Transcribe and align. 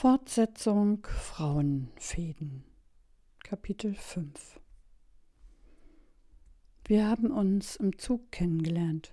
Fortsetzung 0.00 1.06
Frauenfäden 1.06 2.64
Kapitel 3.44 3.94
5 3.94 4.58
Wir 6.86 7.06
haben 7.06 7.30
uns 7.30 7.76
im 7.76 7.98
Zug 7.98 8.32
kennengelernt. 8.32 9.12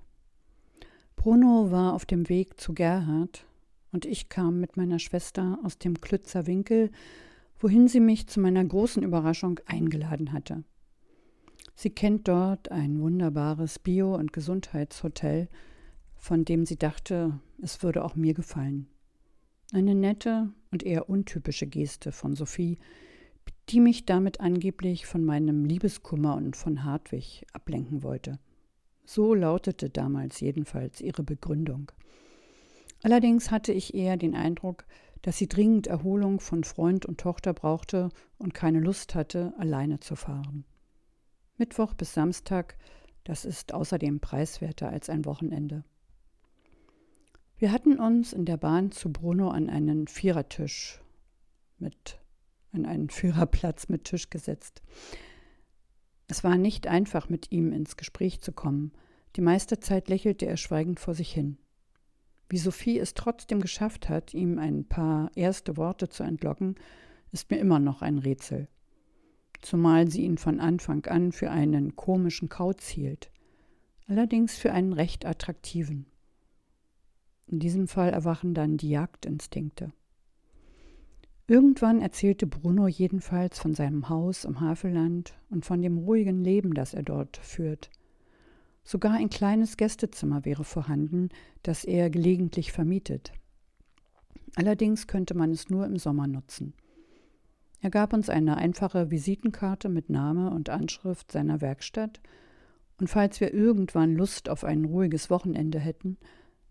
Bruno 1.18 1.72
war 1.72 1.92
auf 1.92 2.06
dem 2.06 2.30
Weg 2.30 2.58
zu 2.58 2.74
Gerhard 2.74 3.46
und 3.92 4.06
ich 4.06 4.30
kam 4.30 4.62
mit 4.62 4.78
meiner 4.78 4.98
Schwester 5.00 5.60
aus 5.62 5.78
dem 5.78 6.00
Klützer 6.00 6.48
Winkel, 6.48 6.90
wohin 7.60 7.90
sie 7.90 8.00
mich 8.00 8.28
zu 8.28 8.40
meiner 8.40 8.64
großen 8.64 9.04
Überraschung 9.04 9.60
eingeladen 9.66 10.32
hatte. 10.32 10.64
Sie 11.76 11.90
kennt 11.90 12.30
dort 12.30 12.72
ein 12.72 13.02
wunderbares 13.02 13.78
Bio- 13.78 14.16
und 14.16 14.32
Gesundheitshotel, 14.32 15.50
von 16.16 16.46
dem 16.46 16.66
sie 16.66 16.78
dachte, 16.78 17.42
es 17.62 17.84
würde 17.84 18.06
auch 18.06 18.16
mir 18.16 18.34
gefallen. 18.34 18.88
Eine 19.74 19.96
nette 19.96 20.50
und 20.72 20.84
eher 20.84 21.10
untypische 21.10 21.68
Geste 21.68 22.12
von 22.14 22.36
Sophie, 22.36 22.78
die 23.70 23.82
mich 23.82 24.06
damit 24.06 24.40
angeblich 24.40 25.06
von 25.06 25.26
meinem 25.26 25.66
Liebeskummer 25.66 26.36
und 26.36 26.56
von 26.56 26.86
Hartwig 26.86 27.46
ablenken 27.52 28.02
wollte. 28.02 28.40
So 29.06 29.34
lautete 29.34 29.90
damals 29.90 30.40
jedenfalls 30.40 31.02
ihre 31.02 31.24
Begründung. 31.24 31.92
Allerdings 33.04 33.52
hatte 33.52 33.74
ich 33.74 33.94
eher 33.94 34.16
den 34.16 34.36
Eindruck, 34.36 34.86
dass 35.22 35.38
sie 35.38 35.48
dringend 35.48 35.88
Erholung 35.88 36.40
von 36.40 36.64
Freund 36.64 37.06
und 37.06 37.20
Tochter 37.20 37.54
brauchte 37.54 38.10
und 38.38 38.54
keine 38.54 38.80
Lust 38.80 39.16
hatte, 39.16 39.54
alleine 39.58 40.00
zu 40.00 40.16
fahren. 40.16 40.64
Mittwoch 41.58 41.94
bis 41.94 42.14
Samstag, 42.14 42.78
das 43.26 43.44
ist 43.44 43.74
außerdem 43.74 44.22
preiswerter 44.22 44.90
als 44.90 45.10
ein 45.10 45.26
Wochenende. 45.26 45.84
Wir 47.60 47.72
hatten 47.72 48.00
uns 48.00 48.34
in 48.34 48.46
der 48.46 48.58
Bahn 48.58 48.92
zu 48.92 49.12
Bruno 49.12 49.50
an 49.50 49.68
einen 49.68 50.06
Vierertisch 50.08 51.02
mit 51.80 52.20
an 52.72 52.86
einen 52.86 53.10
Führerplatz 53.10 53.90
mit 53.90 54.04
Tisch 54.04 54.30
gesetzt. 54.30 54.84
Es 56.28 56.44
war 56.44 56.56
nicht 56.56 56.86
einfach, 56.86 57.30
mit 57.30 57.52
ihm 57.52 57.74
ins 57.74 57.98
Gespräch 57.98 58.42
zu 58.42 58.52
kommen. 58.52 58.92
Die 59.36 59.42
meiste 59.42 59.80
Zeit 59.80 60.08
lächelte 60.08 60.46
er 60.46 60.58
schweigend 60.58 61.00
vor 61.00 61.16
sich 61.16 61.34
hin. 61.34 61.58
Wie 62.48 62.60
Sophie 62.60 63.00
es 63.00 63.16
trotzdem 63.16 63.60
geschafft 63.60 64.08
hat, 64.08 64.36
ihm 64.36 64.60
ein 64.60 64.86
paar 64.86 65.32
erste 65.36 65.78
Worte 65.78 66.10
zu 66.10 66.22
entlocken, 66.22 66.76
ist 67.32 67.50
mir 67.50 67.58
immer 67.58 67.80
noch 67.80 68.04
ein 68.04 68.20
Rätsel. 68.20 68.68
Zumal 69.62 70.12
sie 70.12 70.22
ihn 70.22 70.38
von 70.38 70.60
Anfang 70.60 71.06
an 71.08 71.32
für 71.32 71.50
einen 71.50 71.96
komischen 71.96 72.50
Kauz 72.50 72.88
hielt, 72.88 73.32
allerdings 74.08 74.56
für 74.58 74.72
einen 74.72 74.94
recht 74.94 75.26
attraktiven. 75.26 76.06
In 77.48 77.60
diesem 77.60 77.88
Fall 77.88 78.10
erwachen 78.10 78.54
dann 78.54 78.78
die 78.78 78.90
Jagdinstinkte. 78.90 79.92
Irgendwann 81.48 82.02
erzählte 82.02 82.46
Bruno 82.46 82.88
jedenfalls 82.88 83.58
von 83.58 83.74
seinem 83.74 84.10
Haus 84.10 84.44
im 84.44 84.60
Havelland 84.60 85.34
und 85.50 85.66
von 85.66 85.82
dem 85.82 85.98
ruhigen 85.98 86.44
Leben, 86.44 86.74
das 86.74 86.94
er 86.94 87.04
dort 87.04 87.38
führt. 87.38 87.90
Sogar 88.84 89.14
ein 89.14 89.30
kleines 89.30 89.78
Gästezimmer 89.78 90.44
wäre 90.44 90.66
vorhanden, 90.66 91.30
das 91.64 91.86
er 91.86 92.10
gelegentlich 92.10 92.74
vermietet. 92.74 93.32
Allerdings 94.56 95.08
könnte 95.08 95.36
man 95.36 95.52
es 95.52 95.70
nur 95.70 95.86
im 95.86 95.98
Sommer 95.98 96.28
nutzen. 96.28 96.74
Er 97.80 97.92
gab 97.92 98.12
uns 98.12 98.30
eine 98.30 98.58
einfache 98.58 99.12
Visitenkarte 99.12 99.88
mit 99.88 100.10
Name 100.10 100.52
und 100.52 100.70
Anschrift 100.70 101.32
seiner 101.32 101.62
Werkstatt, 101.62 102.20
und 103.00 103.08
falls 103.10 103.40
wir 103.40 103.54
irgendwann 103.54 104.16
Lust 104.16 104.50
auf 104.50 104.64
ein 104.64 104.84
ruhiges 104.84 105.30
Wochenende 105.30 105.80
hätten, 105.80 106.18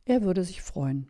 er 0.06 0.22
würde 0.22 0.44
sich 0.44 0.62
freuen. 0.62 1.08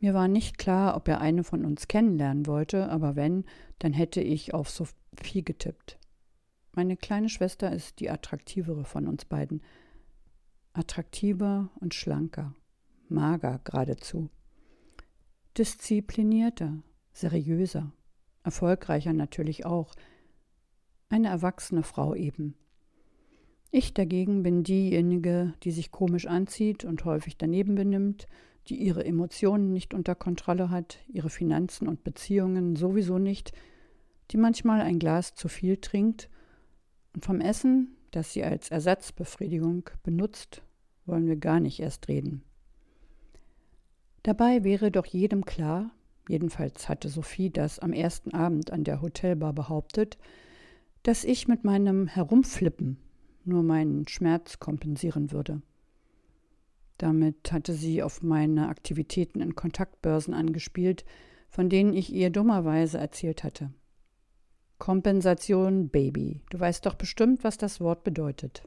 Mir 0.00 0.14
war 0.14 0.26
nicht 0.26 0.58
klar, 0.58 0.96
ob 0.96 1.06
er 1.06 1.20
eine 1.20 1.44
von 1.44 1.64
uns 1.64 1.86
kennenlernen 1.86 2.46
wollte, 2.46 2.88
aber 2.88 3.14
wenn, 3.14 3.44
dann 3.78 3.92
hätte 3.92 4.20
ich 4.20 4.52
auf 4.52 4.68
Sophie 4.68 5.44
getippt. 5.44 5.98
Meine 6.72 6.96
kleine 6.96 7.28
Schwester 7.28 7.70
ist 7.70 8.00
die 8.00 8.10
attraktivere 8.10 8.84
von 8.84 9.06
uns 9.06 9.26
beiden. 9.26 9.62
Attraktiver 10.72 11.70
und 11.78 11.94
schlanker, 11.94 12.54
mager 13.08 13.60
geradezu. 13.62 14.30
Disziplinierter, 15.56 16.82
seriöser, 17.12 17.92
erfolgreicher 18.42 19.12
natürlich 19.12 19.66
auch. 19.66 19.94
Eine 21.10 21.28
erwachsene 21.28 21.82
Frau 21.82 22.14
eben. 22.14 22.56
Ich 23.74 23.94
dagegen 23.94 24.42
bin 24.42 24.64
diejenige, 24.64 25.54
die 25.62 25.70
sich 25.70 25.90
komisch 25.90 26.26
anzieht 26.26 26.84
und 26.84 27.06
häufig 27.06 27.38
daneben 27.38 27.74
benimmt, 27.74 28.26
die 28.68 28.76
ihre 28.76 29.02
Emotionen 29.02 29.72
nicht 29.72 29.94
unter 29.94 30.14
Kontrolle 30.14 30.68
hat, 30.68 30.98
ihre 31.08 31.30
Finanzen 31.30 31.88
und 31.88 32.04
Beziehungen 32.04 32.76
sowieso 32.76 33.18
nicht, 33.18 33.52
die 34.30 34.36
manchmal 34.36 34.82
ein 34.82 34.98
Glas 34.98 35.34
zu 35.34 35.48
viel 35.48 35.78
trinkt 35.78 36.28
und 37.14 37.24
vom 37.24 37.40
Essen, 37.40 37.96
das 38.10 38.34
sie 38.34 38.44
als 38.44 38.70
Ersatzbefriedigung 38.70 39.88
benutzt, 40.02 40.60
wollen 41.06 41.26
wir 41.26 41.36
gar 41.36 41.58
nicht 41.58 41.80
erst 41.80 42.08
reden. 42.08 42.42
Dabei 44.22 44.64
wäre 44.64 44.90
doch 44.90 45.06
jedem 45.06 45.46
klar, 45.46 45.92
jedenfalls 46.28 46.90
hatte 46.90 47.08
Sophie 47.08 47.48
das 47.48 47.78
am 47.78 47.94
ersten 47.94 48.34
Abend 48.34 48.70
an 48.70 48.84
der 48.84 49.00
Hotelbar 49.00 49.54
behauptet, 49.54 50.18
dass 51.04 51.24
ich 51.24 51.48
mit 51.48 51.64
meinem 51.64 52.06
Herumflippen 52.06 52.98
nur 53.46 53.62
meinen 53.62 54.08
Schmerz 54.08 54.58
kompensieren 54.58 55.32
würde. 55.32 55.62
Damit 56.98 57.52
hatte 57.52 57.74
sie 57.74 58.02
auf 58.02 58.22
meine 58.22 58.68
Aktivitäten 58.68 59.40
in 59.40 59.54
Kontaktbörsen 59.54 60.34
angespielt, 60.34 61.04
von 61.50 61.68
denen 61.68 61.94
ich 61.94 62.12
ihr 62.12 62.30
dummerweise 62.30 62.98
erzählt 62.98 63.44
hatte. 63.44 63.70
Kompensation, 64.78 65.88
Baby. 65.88 66.40
Du 66.50 66.58
weißt 66.58 66.86
doch 66.86 66.94
bestimmt, 66.94 67.44
was 67.44 67.56
das 67.56 67.80
Wort 67.80 68.04
bedeutet. 68.04 68.62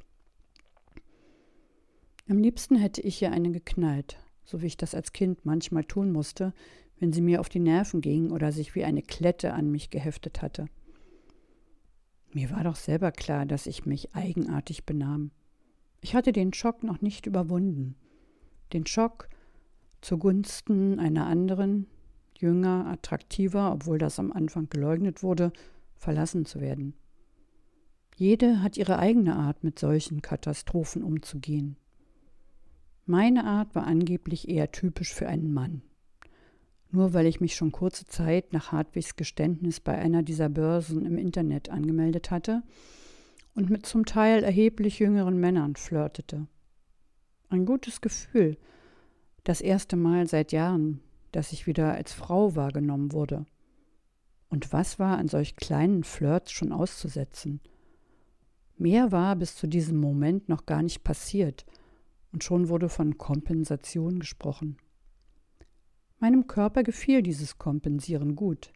Am 2.29 2.37
liebsten 2.37 2.75
hätte 2.75 3.01
ich 3.01 3.21
ihr 3.21 3.31
eine 3.31 3.51
geknallt, 3.51 4.17
so 4.43 4.61
wie 4.61 4.67
ich 4.67 4.77
das 4.77 4.95
als 4.95 5.13
Kind 5.13 5.45
manchmal 5.45 5.83
tun 5.83 6.11
musste, 6.11 6.53
wenn 6.99 7.11
sie 7.11 7.21
mir 7.21 7.39
auf 7.39 7.49
die 7.49 7.59
Nerven 7.59 8.01
ging 8.01 8.31
oder 8.31 8.51
sich 8.51 8.75
wie 8.75 8.83
eine 8.83 9.01
Klette 9.01 9.53
an 9.53 9.69
mich 9.69 9.89
geheftet 9.89 10.41
hatte. 10.41 10.67
Mir 12.35 12.51
war 12.51 12.65
doch 12.65 12.75
selber 12.75 13.13
klar, 13.13 13.45
dass 13.45 13.65
ich 13.65 13.85
mich 13.85 14.13
eigenartig 14.13 14.85
benahm. 14.85 15.31
Ich 16.01 16.15
hatte 16.15 16.33
den 16.33 16.51
Schock 16.51 16.83
noch 16.83 16.99
nicht 16.99 17.27
überwunden. 17.27 17.95
Den 18.73 18.85
Schock 18.85 19.29
zugunsten 20.01 20.99
einer 20.99 21.27
anderen, 21.27 21.87
jünger, 22.37 22.87
attraktiver, 22.87 23.71
obwohl 23.71 23.99
das 23.99 24.19
am 24.19 24.33
Anfang 24.33 24.67
geleugnet 24.67 25.23
wurde, 25.23 25.53
verlassen 25.95 26.45
zu 26.45 26.59
werden. 26.59 26.93
Jede 28.17 28.61
hat 28.61 28.75
ihre 28.75 28.99
eigene 28.99 29.37
Art, 29.37 29.63
mit 29.63 29.79
solchen 29.79 30.21
Katastrophen 30.21 31.03
umzugehen. 31.03 31.77
Meine 33.05 33.45
Art 33.45 33.75
war 33.75 33.87
angeblich 33.87 34.49
eher 34.49 34.73
typisch 34.73 35.13
für 35.13 35.29
einen 35.29 35.53
Mann. 35.53 35.83
Nur 36.91 37.13
weil 37.13 37.25
ich 37.25 37.41
mich 37.41 37.55
schon 37.55 37.71
kurze 37.71 38.05
Zeit 38.05 38.53
nach 38.53 38.71
Hartwigs 38.71 39.15
Geständnis 39.15 39.79
bei 39.79 39.97
einer 39.97 40.23
dieser 40.23 40.49
Börsen 40.49 41.05
im 41.05 41.17
Internet 41.17 41.69
angemeldet 41.69 42.31
hatte 42.31 42.63
und 43.53 43.69
mit 43.69 43.85
zum 43.85 44.05
Teil 44.05 44.43
erheblich 44.43 44.99
jüngeren 44.99 45.39
Männern 45.39 45.75
flirtete. 45.75 46.47
Ein 47.49 47.65
gutes 47.65 48.01
Gefühl, 48.01 48.57
das 49.43 49.61
erste 49.61 49.95
Mal 49.95 50.27
seit 50.27 50.51
Jahren, 50.51 51.01
dass 51.31 51.51
ich 51.51 51.67
wieder 51.67 51.93
als 51.93 52.13
Frau 52.13 52.55
wahrgenommen 52.55 53.11
wurde. 53.11 53.45
Und 54.49 54.71
was 54.71 54.99
war 54.99 55.17
an 55.17 55.27
solch 55.27 55.55
kleinen 55.55 56.03
Flirts 56.03 56.51
schon 56.51 56.71
auszusetzen? 56.71 57.61
Mehr 58.77 59.11
war 59.11 59.35
bis 59.35 59.55
zu 59.55 59.67
diesem 59.67 59.97
Moment 59.97 60.49
noch 60.49 60.65
gar 60.65 60.81
nicht 60.81 61.03
passiert, 61.03 61.65
und 62.31 62.43
schon 62.43 62.67
wurde 62.67 62.89
von 62.89 63.17
Kompensation 63.17 64.19
gesprochen. 64.19 64.77
Meinem 66.25 66.47
Körper 66.47 66.81
gefiel 66.81 67.21
dieses 67.21 67.59
Kompensieren 67.59 68.35
gut. 68.35 68.73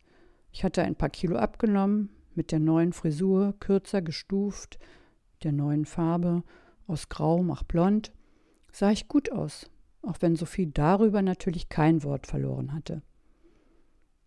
Ich 0.52 0.64
hatte 0.64 0.84
ein 0.84 0.94
paar 0.94 1.10
Kilo 1.10 1.36
abgenommen, 1.36 2.12
mit 2.36 2.52
der 2.52 2.60
neuen 2.60 2.94
Frisur 2.94 3.56
kürzer 3.60 4.04
gestuft, 4.04 4.78
der 5.42 5.52
neuen 5.52 5.86
Farbe 5.86 6.44
aus 6.86 7.10
grau 7.10 7.42
nach 7.42 7.64
blond, 7.64 8.14
sah 8.72 8.92
ich 8.92 9.08
gut 9.08 9.32
aus, 9.32 9.68
auch 10.04 10.18
wenn 10.20 10.36
Sophie 10.36 10.70
darüber 10.72 11.24
natürlich 11.24 11.70
kein 11.70 12.04
Wort 12.04 12.28
verloren 12.28 12.72
hatte. 12.72 13.02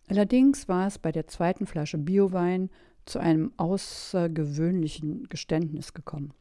Allerdings 0.08 0.66
war 0.66 0.88
es 0.88 0.98
bei 0.98 1.12
der 1.12 1.28
zweiten 1.28 1.66
Flasche 1.66 1.98
Biowein 1.98 2.70
zu 3.06 3.20
einem 3.20 3.52
außergewöhnlichen 3.56 5.28
Geständnis 5.28 5.94
gekommen. 5.94 6.34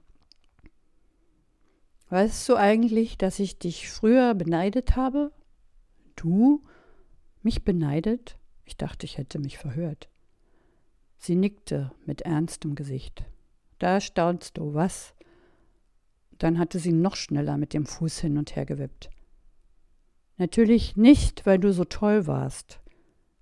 Weißt 2.10 2.50
du 2.50 2.56
eigentlich, 2.56 3.20
dass 3.20 3.38
ich 3.38 3.60
dich 3.60 3.88
früher 3.88 4.34
beneidet 4.34 4.96
habe? 4.96 5.32
Du? 6.16 6.64
Mich 7.42 7.64
beneidet? 7.64 8.38
Ich 8.66 8.78
dachte, 8.78 9.06
ich 9.06 9.18
hätte 9.18 9.40
mich 9.40 9.58
verhört. 9.58 10.10
Sie 11.18 11.36
nickte 11.36 11.92
mit 12.06 12.22
ernstem 12.22 12.76
Gesicht. 12.76 13.26
Da 13.80 14.00
staunst 14.00 14.58
du, 14.58 14.74
was? 14.74 15.14
Dann 16.38 16.58
hatte 16.58 16.80
sie 16.80 16.94
noch 16.94 17.16
schneller 17.16 17.58
mit 17.58 17.74
dem 17.74 17.86
Fuß 17.86 18.20
hin 18.20 18.38
und 18.38 18.56
her 18.56 18.66
gewippt. 18.66 19.10
Natürlich 20.38 20.96
nicht, 20.96 21.46
weil 21.46 21.60
du 21.60 21.72
so 21.72 21.86
toll 21.86 22.26
warst. 22.28 22.80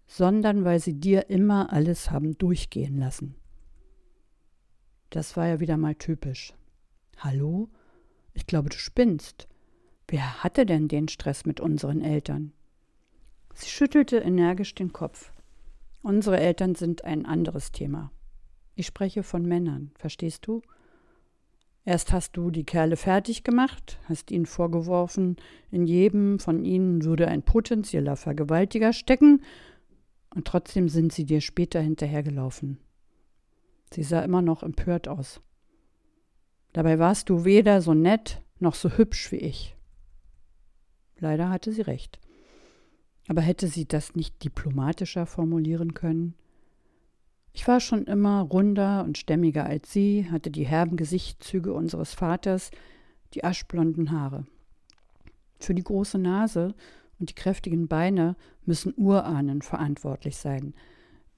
sondern 0.10 0.66
weil 0.66 0.80
sie 0.80 1.00
dir 1.00 1.30
immer 1.30 1.72
alles 1.72 2.10
haben 2.10 2.36
durchgehen 2.40 2.98
lassen. 2.98 3.36
Das 5.12 5.38
war 5.38 5.48
ja 5.48 5.60
wieder 5.60 5.78
mal 5.78 5.94
typisch. 5.94 6.54
Hallo? 7.20 7.70
Ich 8.34 8.48
glaube, 8.48 8.70
du 8.70 8.78
spinnst. 8.78 9.48
Wer 10.08 10.44
hatte 10.44 10.66
denn 10.66 10.88
den 10.88 11.08
Stress 11.10 11.46
mit 11.46 11.60
unseren 11.60 12.02
Eltern? 12.02 12.54
Sie 13.60 13.68
schüttelte 13.68 14.20
energisch 14.20 14.74
den 14.74 14.94
Kopf. 14.94 15.34
Unsere 16.02 16.40
Eltern 16.40 16.76
sind 16.76 17.04
ein 17.04 17.26
anderes 17.26 17.74
Thema. 17.74 18.10
Ich 18.76 18.86
spreche 18.86 19.22
von 19.22 19.46
Männern, 19.46 19.92
verstehst 19.96 20.48
du? 20.48 20.62
Erst 21.84 22.14
hast 22.14 22.38
du 22.38 22.52
die 22.52 22.64
Kerle 22.64 22.96
fertig 22.96 23.44
gemacht, 23.44 24.00
hast 24.06 24.32
ihnen 24.32 24.46
vorgeworfen, 24.46 25.36
in 25.72 25.86
jedem 25.86 26.40
von 26.40 26.64
ihnen 26.64 27.04
würde 27.04 27.28
ein 27.28 27.44
potenzieller 27.44 28.16
Vergewaltiger 28.16 28.94
stecken, 28.94 29.44
und 30.34 30.48
trotzdem 30.48 30.88
sind 30.88 31.12
sie 31.12 31.26
dir 31.26 31.42
später 31.42 31.82
hinterhergelaufen. 31.82 32.78
Sie 33.92 34.04
sah 34.04 34.22
immer 34.22 34.42
noch 34.42 34.64
empört 34.64 35.10
aus. 35.10 35.42
Dabei 36.72 36.98
warst 36.98 37.30
du 37.30 37.44
weder 37.44 37.82
so 37.82 37.94
nett 37.94 38.42
noch 38.60 38.76
so 38.76 38.90
hübsch 38.92 39.34
wie 39.34 39.38
ich. 39.38 39.76
Leider 41.18 41.50
hatte 41.50 41.74
sie 41.74 41.82
recht. 41.82 42.22
Aber 43.30 43.42
hätte 43.42 43.68
sie 43.68 43.88
das 43.88 44.16
nicht 44.16 44.44
diplomatischer 44.44 45.28
formulieren 45.28 45.94
können? 45.94 46.34
Ich 47.54 47.68
war 47.68 47.80
schon 47.80 48.06
immer 48.06 48.42
runder 48.42 49.04
und 49.04 49.20
stämmiger 49.20 49.68
als 49.68 49.94
sie, 49.94 50.28
hatte 50.32 50.50
die 50.50 50.66
herben 50.66 50.98
Gesichtszüge 50.98 51.72
unseres 51.72 52.16
Vaters, 52.16 52.72
die 53.36 53.44
aschblonden 53.44 54.10
Haare. 54.10 54.48
Für 55.60 55.76
die 55.76 55.84
große 55.84 56.18
Nase 56.18 56.74
und 57.20 57.30
die 57.30 57.36
kräftigen 57.36 57.88
Beine 57.88 58.36
müssen 58.66 58.96
Urahnen 58.98 59.62
verantwortlich 59.62 60.38
sein. 60.38 60.74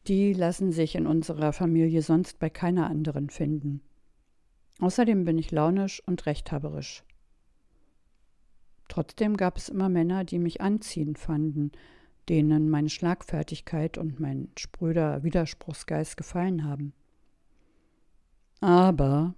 Die 0.08 0.32
lassen 0.32 0.72
sich 0.72 0.96
in 0.96 1.06
unserer 1.06 1.52
Familie 1.52 2.02
sonst 2.02 2.40
bei 2.40 2.50
keiner 2.50 2.90
anderen 2.90 3.30
finden. 3.30 3.82
Außerdem 4.80 5.26
bin 5.26 5.38
ich 5.38 5.52
launisch 5.52 6.02
und 6.08 6.26
rechthaberisch. 6.26 7.04
Trotzdem 8.92 9.38
gab 9.38 9.56
es 9.56 9.70
immer 9.70 9.88
Männer, 9.88 10.26
die 10.26 10.38
mich 10.38 10.60
anziehend 10.60 11.18
fanden, 11.18 11.72
denen 12.28 12.70
meine 12.70 12.90
Schlagfertigkeit 12.90 13.98
und 13.98 14.20
mein 14.20 14.50
spröder 14.58 15.24
Widerspruchsgeist 15.24 16.18
gefallen 16.18 16.66
haben. 16.66 16.92
Aber 18.60 19.34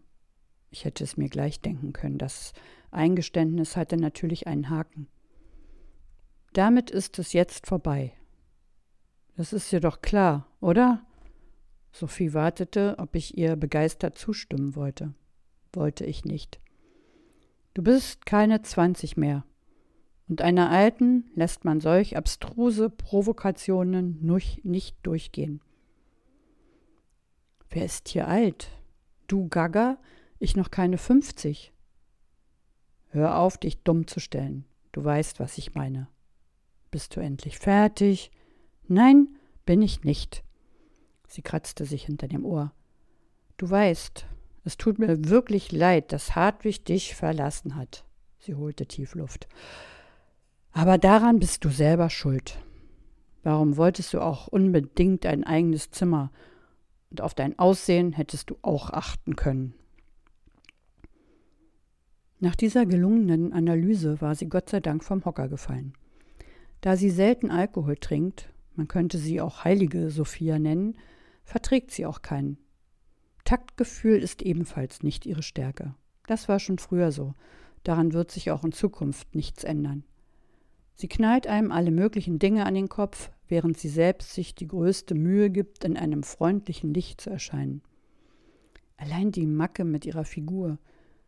ich 0.71 0.85
hätte 0.85 1.03
es 1.03 1.17
mir 1.17 1.29
gleich 1.29 1.61
denken 1.61 1.93
können, 1.93 2.17
das 2.17 2.53
Eingeständnis 2.89 3.77
hatte 3.77 3.95
natürlich 3.95 4.47
einen 4.47 4.71
Haken. 4.71 5.07
Damit 6.53 6.89
ist 6.89 7.19
es 7.19 7.31
jetzt 7.33 7.67
vorbei. 7.67 8.11
Das 9.37 9.53
ist 9.53 9.71
dir 9.71 9.81
doch 9.81 10.01
klar, 10.01 10.47
oder? 10.61 11.05
Sophie 11.91 12.33
wartete, 12.33 12.95
ob 12.97 13.15
ich 13.15 13.37
ihr 13.37 13.55
begeistert 13.55 14.17
zustimmen 14.17 14.75
wollte. 14.75 15.13
Wollte 15.73 16.05
ich 16.05 16.25
nicht. 16.25 16.59
Du 17.73 17.81
bist 17.81 18.25
keine 18.25 18.61
zwanzig 18.61 19.17
mehr. 19.17 19.45
Und 20.27 20.41
einer 20.41 20.69
Alten 20.69 21.25
lässt 21.35 21.65
man 21.65 21.81
solch 21.81 22.15
abstruse 22.15 22.89
Provokationen 22.89 24.19
nicht 24.63 24.95
durchgehen. 25.03 25.61
Wer 27.69 27.85
ist 27.85 28.07
hier 28.09 28.27
alt? 28.27 28.69
Du 29.27 29.47
Gaga? 29.47 29.97
Ich 30.39 30.55
noch 30.55 30.71
keine 30.71 30.97
fünfzig. 30.97 31.73
Hör 33.09 33.37
auf, 33.37 33.57
dich 33.57 33.83
dumm 33.83 34.07
zu 34.07 34.19
stellen. 34.19 34.65
Du 34.91 35.03
weißt, 35.03 35.39
was 35.39 35.57
ich 35.57 35.73
meine. 35.73 36.07
Bist 36.91 37.15
du 37.15 37.19
endlich 37.19 37.57
fertig? 37.57 38.31
Nein, 38.87 39.35
bin 39.65 39.81
ich 39.81 40.03
nicht. 40.03 40.43
Sie 41.27 41.41
kratzte 41.41 41.85
sich 41.85 42.05
hinter 42.05 42.27
dem 42.27 42.45
Ohr. 42.45 42.73
Du 43.57 43.69
weißt, 43.69 44.27
es 44.63 44.77
tut 44.77 44.99
mir 44.99 45.29
wirklich 45.29 45.71
leid, 45.71 46.11
dass 46.11 46.35
Hartwig 46.35 46.85
dich 46.85 47.15
verlassen 47.15 47.75
hat. 47.75 48.05
Sie 48.39 48.55
holte 48.55 48.85
tief 48.85 49.15
Luft. 49.15 49.47
Aber 50.71 50.97
daran 50.97 51.39
bist 51.39 51.65
du 51.65 51.69
selber 51.69 52.09
schuld. 52.09 52.59
Warum 53.43 53.77
wolltest 53.77 54.13
du 54.13 54.21
auch 54.21 54.47
unbedingt 54.47 55.25
ein 55.25 55.43
eigenes 55.43 55.91
Zimmer? 55.91 56.31
Und 57.11 57.21
auf 57.21 57.33
dein 57.33 57.59
Aussehen 57.59 58.13
hättest 58.13 58.49
du 58.49 58.57
auch 58.61 58.89
achten 58.89 59.35
können. 59.35 59.75
Nach 62.39 62.55
dieser 62.55 62.85
gelungenen 62.85 63.53
Analyse 63.53 64.19
war 64.19 64.35
sie 64.35 64.49
Gott 64.49 64.69
sei 64.69 64.79
Dank 64.79 65.03
vom 65.03 65.23
Hocker 65.23 65.47
gefallen. 65.47 65.93
Da 66.81 66.97
sie 66.97 67.09
selten 67.09 67.51
Alkohol 67.51 67.95
trinkt, 67.95 68.51
man 68.75 68.87
könnte 68.87 69.17
sie 69.17 69.39
auch 69.39 69.63
heilige 69.63 70.09
Sophia 70.09 70.59
nennen, 70.59 70.97
verträgt 71.45 71.91
sie 71.91 72.05
auch 72.05 72.21
keinen. 72.21 72.57
Taktgefühl 73.43 74.17
ist 74.17 74.41
ebenfalls 74.41 75.03
nicht 75.03 75.25
ihre 75.25 75.43
Stärke. 75.43 75.95
Das 76.27 76.47
war 76.47 76.59
schon 76.59 76.77
früher 76.77 77.11
so. 77.11 77.33
Daran 77.83 78.13
wird 78.13 78.31
sich 78.31 78.51
auch 78.51 78.63
in 78.63 78.71
Zukunft 78.71 79.35
nichts 79.35 79.63
ändern. 79.63 80.03
Sie 80.95 81.07
knallt 81.07 81.47
einem 81.47 81.71
alle 81.71 81.91
möglichen 81.91 82.39
Dinge 82.39 82.65
an 82.65 82.75
den 82.75 82.87
Kopf, 82.87 83.31
während 83.47 83.77
sie 83.77 83.89
selbst 83.89 84.33
sich 84.33 84.55
die 84.55 84.67
größte 84.67 85.15
Mühe 85.15 85.49
gibt, 85.49 85.83
in 85.83 85.97
einem 85.97 86.23
freundlichen 86.23 86.93
Licht 86.93 87.19
zu 87.19 87.29
erscheinen. 87.29 87.81
Allein 88.97 89.31
die 89.31 89.45
Macke 89.45 89.83
mit 89.83 90.05
ihrer 90.05 90.23
Figur. 90.23 90.77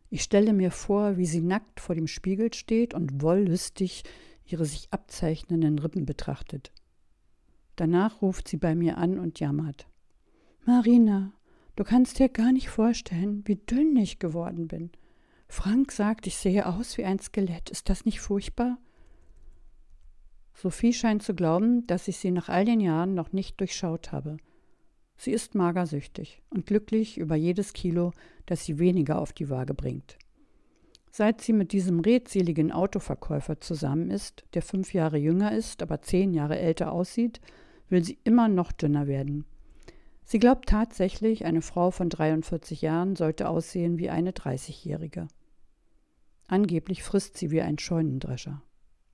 Ich 0.08 0.22
stelle 0.22 0.52
mir 0.52 0.70
vor, 0.70 1.18
wie 1.18 1.26
sie 1.26 1.42
nackt 1.42 1.80
vor 1.80 1.94
dem 1.94 2.06
Spiegel 2.06 2.54
steht 2.54 2.94
und 2.94 3.20
wollüstig 3.20 4.04
ihre 4.46 4.64
sich 4.64 4.88
abzeichnenden 4.92 5.78
Rippen 5.78 6.06
betrachtet. 6.06 6.72
Danach 7.74 8.22
ruft 8.22 8.48
sie 8.48 8.56
bei 8.56 8.74
mir 8.74 8.96
an 8.96 9.18
und 9.18 9.40
jammert. 9.40 9.86
Marina, 10.64 11.32
Du 11.76 11.84
kannst 11.84 12.18
dir 12.18 12.30
gar 12.30 12.52
nicht 12.52 12.70
vorstellen, 12.70 13.42
wie 13.44 13.56
dünn 13.56 13.94
ich 13.96 14.18
geworden 14.18 14.66
bin. 14.66 14.90
Frank 15.46 15.92
sagt, 15.92 16.26
ich 16.26 16.36
sehe 16.36 16.66
aus 16.66 16.96
wie 16.96 17.04
ein 17.04 17.18
Skelett. 17.18 17.68
Ist 17.68 17.90
das 17.90 18.06
nicht 18.06 18.20
furchtbar? 18.20 18.78
Sophie 20.54 20.94
scheint 20.94 21.22
zu 21.22 21.34
glauben, 21.34 21.86
dass 21.86 22.08
ich 22.08 22.16
sie 22.16 22.30
nach 22.30 22.48
all 22.48 22.64
den 22.64 22.80
Jahren 22.80 23.14
noch 23.14 23.32
nicht 23.32 23.60
durchschaut 23.60 24.10
habe. 24.10 24.38
Sie 25.18 25.32
ist 25.32 25.54
magersüchtig 25.54 26.42
und 26.48 26.64
glücklich 26.64 27.18
über 27.18 27.36
jedes 27.36 27.74
Kilo, 27.74 28.12
das 28.46 28.64
sie 28.64 28.78
weniger 28.78 29.20
auf 29.20 29.34
die 29.34 29.50
Waage 29.50 29.74
bringt. 29.74 30.16
Seit 31.10 31.42
sie 31.42 31.52
mit 31.52 31.72
diesem 31.72 32.00
redseligen 32.00 32.72
Autoverkäufer 32.72 33.60
zusammen 33.60 34.10
ist, 34.10 34.44
der 34.54 34.62
fünf 34.62 34.94
Jahre 34.94 35.18
jünger 35.18 35.52
ist, 35.52 35.82
aber 35.82 36.00
zehn 36.00 36.32
Jahre 36.32 36.58
älter 36.58 36.92
aussieht, 36.92 37.40
will 37.90 38.02
sie 38.02 38.18
immer 38.24 38.48
noch 38.48 38.72
dünner 38.72 39.06
werden. 39.06 39.44
Sie 40.28 40.40
glaubt 40.40 40.68
tatsächlich, 40.68 41.44
eine 41.44 41.62
Frau 41.62 41.92
von 41.92 42.08
43 42.08 42.82
Jahren 42.82 43.14
sollte 43.14 43.48
aussehen 43.48 43.96
wie 43.96 44.10
eine 44.10 44.32
30-Jährige. 44.32 45.28
Angeblich 46.48 47.04
frisst 47.04 47.36
sie 47.36 47.52
wie 47.52 47.60
ein 47.60 47.78
Scheunendrescher. 47.78 48.60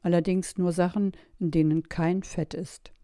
Allerdings 0.01 0.57
nur 0.57 0.73
Sachen, 0.73 1.13
in 1.39 1.51
denen 1.51 1.91
kein 1.91 2.23
Fett 2.23 2.55
ist. 2.55 2.95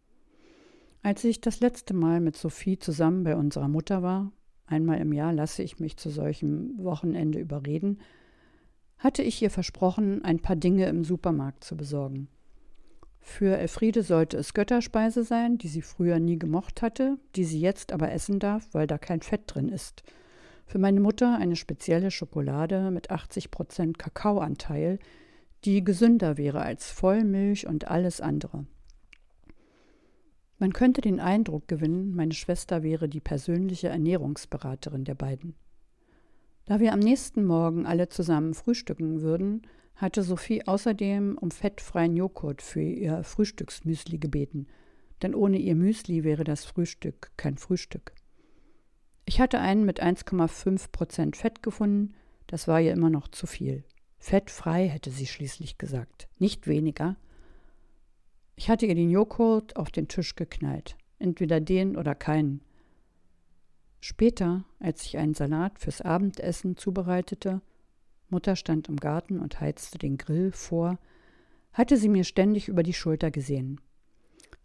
Als 1.02 1.22
ich 1.22 1.42
das 1.42 1.60
letzte 1.60 1.92
Mal 1.92 2.20
mit 2.20 2.34
Sophie 2.34 2.78
zusammen 2.78 3.24
bei 3.24 3.36
unserer 3.36 3.68
Mutter 3.68 4.02
war, 4.02 4.32
einmal 4.64 4.98
im 5.00 5.12
Jahr 5.12 5.34
lasse 5.34 5.62
ich 5.62 5.78
mich 5.78 5.98
zu 5.98 6.08
solchem 6.08 6.82
Wochenende 6.82 7.38
überreden, 7.38 8.00
hatte 8.96 9.22
ich 9.22 9.42
ihr 9.42 9.50
versprochen, 9.50 10.24
ein 10.24 10.40
paar 10.40 10.56
Dinge 10.56 10.86
im 10.86 11.04
Supermarkt 11.04 11.62
zu 11.62 11.76
besorgen. 11.76 12.28
Für 13.30 13.56
Elfriede 13.56 14.02
sollte 14.02 14.36
es 14.38 14.52
Götterspeise 14.52 15.22
sein, 15.22 15.58
die 15.58 15.68
sie 15.68 15.82
früher 15.82 16.18
nie 16.18 16.38
gemocht 16.38 16.82
hatte, 16.82 17.18
die 17.36 17.44
sie 17.44 17.60
jetzt 17.60 17.92
aber 17.92 18.10
essen 18.10 18.40
darf, 18.40 18.66
weil 18.72 18.88
da 18.88 18.98
kein 18.98 19.20
Fett 19.20 19.42
drin 19.46 19.68
ist. 19.68 20.02
Für 20.66 20.78
meine 20.78 20.98
Mutter 20.98 21.36
eine 21.36 21.54
spezielle 21.54 22.10
Schokolade 22.10 22.90
mit 22.90 23.10
80 23.10 23.52
Prozent 23.52 23.98
Kakaoanteil, 23.98 24.98
die 25.64 25.84
gesünder 25.84 26.36
wäre 26.36 26.62
als 26.62 26.90
Vollmilch 26.90 27.66
und 27.66 27.86
alles 27.86 28.20
andere. 28.20 28.64
Man 30.58 30.72
könnte 30.72 31.02
den 31.02 31.20
Eindruck 31.20 31.68
gewinnen, 31.68 32.16
meine 32.16 32.34
Schwester 32.34 32.82
wäre 32.82 33.08
die 33.08 33.20
persönliche 33.20 33.88
Ernährungsberaterin 33.88 35.04
der 35.04 35.14
beiden. 35.14 35.54
Da 36.64 36.80
wir 36.80 36.92
am 36.92 36.98
nächsten 36.98 37.44
Morgen 37.44 37.86
alle 37.86 38.08
zusammen 38.08 38.54
frühstücken 38.54 39.20
würden, 39.20 39.62
hatte 39.98 40.22
Sophie 40.22 40.66
außerdem 40.66 41.36
um 41.36 41.50
fettfreien 41.50 42.16
Joghurt 42.16 42.62
für 42.62 42.80
ihr 42.80 43.24
Frühstücksmüsli 43.24 44.18
gebeten, 44.18 44.68
denn 45.22 45.34
ohne 45.34 45.58
ihr 45.58 45.74
Müsli 45.74 46.22
wäre 46.22 46.44
das 46.44 46.64
Frühstück 46.64 47.32
kein 47.36 47.58
Frühstück. 47.58 48.12
Ich 49.24 49.40
hatte 49.40 49.58
einen 49.58 49.84
mit 49.84 50.00
1,5 50.00 50.92
Prozent 50.92 51.36
Fett 51.36 51.62
gefunden, 51.62 52.14
das 52.46 52.68
war 52.68 52.80
ihr 52.80 52.92
immer 52.92 53.10
noch 53.10 53.28
zu 53.28 53.46
viel. 53.46 53.84
Fettfrei 54.18 54.88
hätte 54.88 55.10
sie 55.10 55.26
schließlich 55.26 55.78
gesagt, 55.78 56.28
nicht 56.38 56.68
weniger. 56.68 57.16
Ich 58.54 58.70
hatte 58.70 58.86
ihr 58.86 58.94
den 58.94 59.10
Joghurt 59.10 59.76
auf 59.76 59.90
den 59.90 60.06
Tisch 60.06 60.36
geknallt, 60.36 60.96
entweder 61.18 61.60
den 61.60 61.96
oder 61.96 62.14
keinen. 62.14 62.62
Später, 64.00 64.64
als 64.78 65.04
ich 65.04 65.18
einen 65.18 65.34
Salat 65.34 65.80
fürs 65.80 66.02
Abendessen 66.02 66.76
zubereitete, 66.76 67.60
Mutter 68.30 68.56
stand 68.56 68.88
im 68.88 68.96
Garten 68.96 69.40
und 69.40 69.60
heizte 69.60 69.98
den 69.98 70.18
Grill 70.18 70.52
vor, 70.52 70.98
hatte 71.72 71.96
sie 71.96 72.08
mir 72.08 72.24
ständig 72.24 72.68
über 72.68 72.82
die 72.82 72.92
Schulter 72.92 73.30
gesehen. 73.30 73.80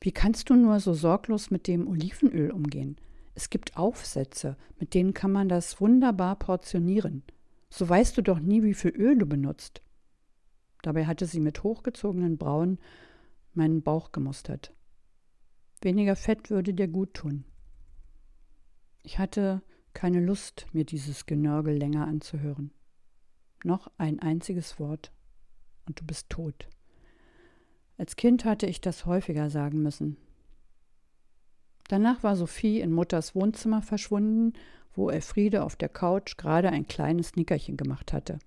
Wie 0.02 0.12
kannst 0.12 0.50
du 0.50 0.56
nur 0.56 0.80
so 0.80 0.94
sorglos 0.94 1.52
mit 1.52 1.68
dem 1.68 1.88
Olivenöl 1.88 2.52
umgehen? 2.52 2.98
Es 3.36 3.50
gibt 3.50 3.78
Aufsätze, 3.78 4.58
mit 4.80 4.94
denen 4.94 5.14
kann 5.14 5.32
man 5.32 5.50
das 5.50 5.80
wunderbar 5.80 6.36
portionieren. 6.38 7.24
So 7.70 7.88
weißt 7.88 8.18
du 8.18 8.22
doch 8.22 8.40
nie, 8.40 8.64
wie 8.64 8.74
viel 8.74 8.92
Öl 8.92 9.18
du 9.18 9.26
benutzt. 9.26 9.82
Dabei 10.82 11.06
hatte 11.06 11.26
sie 11.26 11.40
mit 11.40 11.64
hochgezogenen 11.64 12.38
Brauen 12.38 12.78
meinen 13.54 13.82
Bauch 13.82 14.12
gemustert. 14.12 14.74
Weniger 15.82 16.16
Fett 16.16 16.50
würde 16.50 16.74
dir 16.74 16.88
gut 16.88 17.14
tun. 17.14 17.46
Ich 19.04 19.20
hatte 19.20 19.62
keine 19.94 20.20
Lust, 20.20 20.68
mir 20.74 20.86
dieses 20.86 21.26
Genörgel 21.26 21.76
länger 21.78 22.08
anzuhören. 22.08 22.72
Noch 23.64 23.90
ein 23.98 24.20
einziges 24.20 24.80
Wort 24.80 25.12
und 25.88 26.00
du 26.00 26.06
bist 26.06 26.30
tot. 26.30 26.68
Als 27.98 28.16
Kind 28.16 28.46
hatte 28.46 28.66
ich 28.66 28.82
das 28.82 29.06
häufiger 29.06 29.50
sagen 29.50 29.82
müssen. 29.82 30.18
Danach 31.88 32.24
war 32.24 32.36
Sophie 32.36 32.80
in 32.80 32.92
Mutters 32.92 33.36
Wohnzimmer 33.36 33.82
verschwunden, 33.82 34.54
wo 34.96 35.10
Elfriede 35.10 35.64
auf 35.64 35.76
der 35.76 35.90
Couch 35.90 36.38
gerade 36.38 36.70
ein 36.70 36.88
kleines 36.88 37.36
Nickerchen 37.36 37.78
gemacht 37.78 38.14
hatte. 38.14 38.40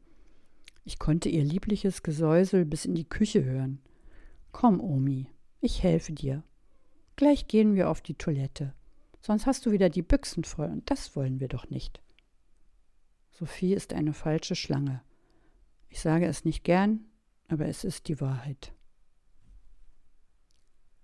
Ich 0.84 0.98
konnte 0.98 1.28
ihr 1.28 1.44
liebliches 1.44 2.02
Gesäusel 2.02 2.64
bis 2.64 2.84
in 2.84 2.94
die 2.94 3.08
Küche 3.08 3.44
hören. 3.44 3.80
Komm, 4.52 4.80
Omi, 4.80 5.26
ich 5.60 5.82
helfe 5.82 6.12
dir. 6.12 6.42
Gleich 7.16 7.48
gehen 7.48 7.74
wir 7.74 7.90
auf 7.90 8.00
die 8.00 8.14
Toilette. 8.14 8.74
Sonst 9.20 9.46
hast 9.46 9.66
du 9.66 9.72
wieder 9.72 9.88
die 9.88 10.02
Büchsen 10.02 10.44
voll 10.44 10.68
und 10.68 10.90
das 10.90 11.16
wollen 11.16 11.40
wir 11.40 11.48
doch 11.48 11.68
nicht. 11.70 12.00
Sophie 13.38 13.74
ist 13.74 13.92
eine 13.92 14.14
falsche 14.14 14.54
Schlange. 14.54 15.02
Ich 15.90 16.00
sage 16.00 16.24
es 16.24 16.46
nicht 16.46 16.64
gern, 16.64 17.04
aber 17.48 17.66
es 17.66 17.84
ist 17.84 18.08
die 18.08 18.18
Wahrheit. 18.18 18.72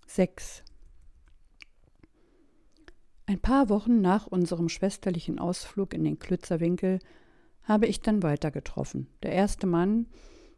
6. 0.07 0.65
Ein 3.27 3.39
paar 3.39 3.69
Wochen 3.69 4.01
nach 4.01 4.27
unserem 4.27 4.71
schwesterlichen 4.71 5.39
Ausflug 5.39 5.93
in 5.93 6.05
den 6.05 6.19
Klützerwinkel 6.19 7.01
habe 7.65 7.87
ich 7.87 8.01
dann 8.01 8.23
Walter 8.23 8.51
getroffen, 8.51 9.09
der 9.23 9.33
erste 9.33 9.67
Mann, 9.67 10.07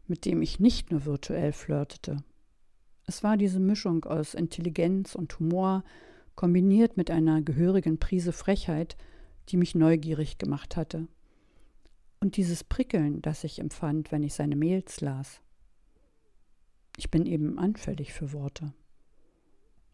mit 0.07 0.23
dem 0.23 0.41
ich 0.41 0.61
nicht 0.61 0.91
nur 0.91 1.03
virtuell 1.03 1.51
flirtete. 1.51 2.23
Es 3.05 3.21
war 3.21 3.35
diese 3.35 3.59
Mischung 3.59 4.05
aus 4.05 4.33
Intelligenz 4.33 5.13
und 5.13 5.37
Humor, 5.39 5.83
kombiniert 6.35 6.95
mit 6.95 7.11
einer 7.11 7.41
gehörigen 7.41 7.99
Prise 7.99 8.31
Frechheit, 8.31 8.95
die 9.49 9.57
mich 9.57 9.75
neugierig 9.75 10.37
gemacht 10.37 10.77
hatte. 10.77 11.09
Und 12.25 12.37
dieses 12.37 12.63
Prickeln, 12.63 13.21
das 13.21 13.43
ich 13.43 13.59
empfand, 13.59 14.11
wenn 14.11 14.23
ich 14.23 14.33
seine 14.33 14.55
Mails 14.55 14.99
las. 14.99 15.41
Ich 16.97 17.11
bin 17.11 17.27
eben 17.27 17.59
anfällig 17.59 18.13
für 18.13 18.33
Worte. 18.33 18.73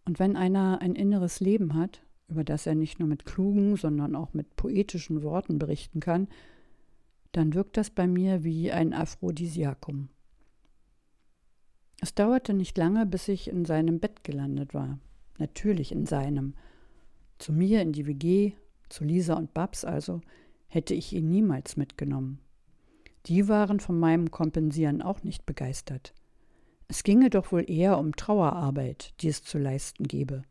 Und 0.06 0.18
wenn 0.18 0.38
einer 0.38 0.80
ein 0.80 0.96
inneres 0.96 1.42
Leben 1.42 1.74
hat, 1.74 2.06
über 2.30 2.46
das 2.46 2.66
er 2.66 2.76
nicht 2.76 3.00
nur 3.00 3.10
mit 3.10 3.26
klugen, 3.26 3.76
sondern 3.76 4.16
auch 4.16 4.34
mit 4.34 4.56
poetischen 4.56 5.24
Worten 5.24 5.60
berichten 5.60 6.00
kann, 6.00 6.30
dann 7.34 7.54
wirkt 7.54 7.76
das 7.76 7.90
bei 7.90 8.08
mir 8.08 8.46
wie 8.46 8.72
ein 8.72 8.94
Aphrodisiakum. 8.94 10.08
Es 12.00 12.16
dauerte 12.16 12.54
nicht 12.54 12.78
lange, 12.78 13.06
bis 13.06 13.28
ich 13.28 13.50
in 13.50 13.66
seinem 13.66 14.00
Bett 14.00 14.24
gelandet 14.24 14.74
war. 14.74 15.00
Natürlich 15.38 15.92
in 15.92 16.06
seinem. 16.06 16.54
Zu 17.40 17.52
mir 17.52 17.82
in 17.82 17.92
die 17.92 18.08
WG, 18.08 18.54
zu 18.88 19.04
Lisa 19.04 19.34
und 19.34 19.54
Babs 19.54 19.84
also, 19.84 20.22
hätte 20.72 20.94
ich 20.94 21.12
ihn 21.14 21.30
niemals 21.30 21.76
mitgenommen. 21.76 22.40
Die 23.26 23.50
waren 23.50 23.82
von 23.82 24.00
meinem 24.00 24.32
Kompensieren 24.32 25.02
auch 25.02 25.22
nicht 25.22 25.46
begeistert. 25.46 26.14
Es 26.88 27.04
ginge 27.04 27.30
doch 27.30 27.52
wohl 27.52 27.70
eher 27.70 27.98
um 27.98 28.16
Trauerarbeit, 28.16 29.14
die 29.20 29.28
es 29.28 29.44
zu 29.44 29.58
leisten 29.58 30.08
gebe. 30.08 30.44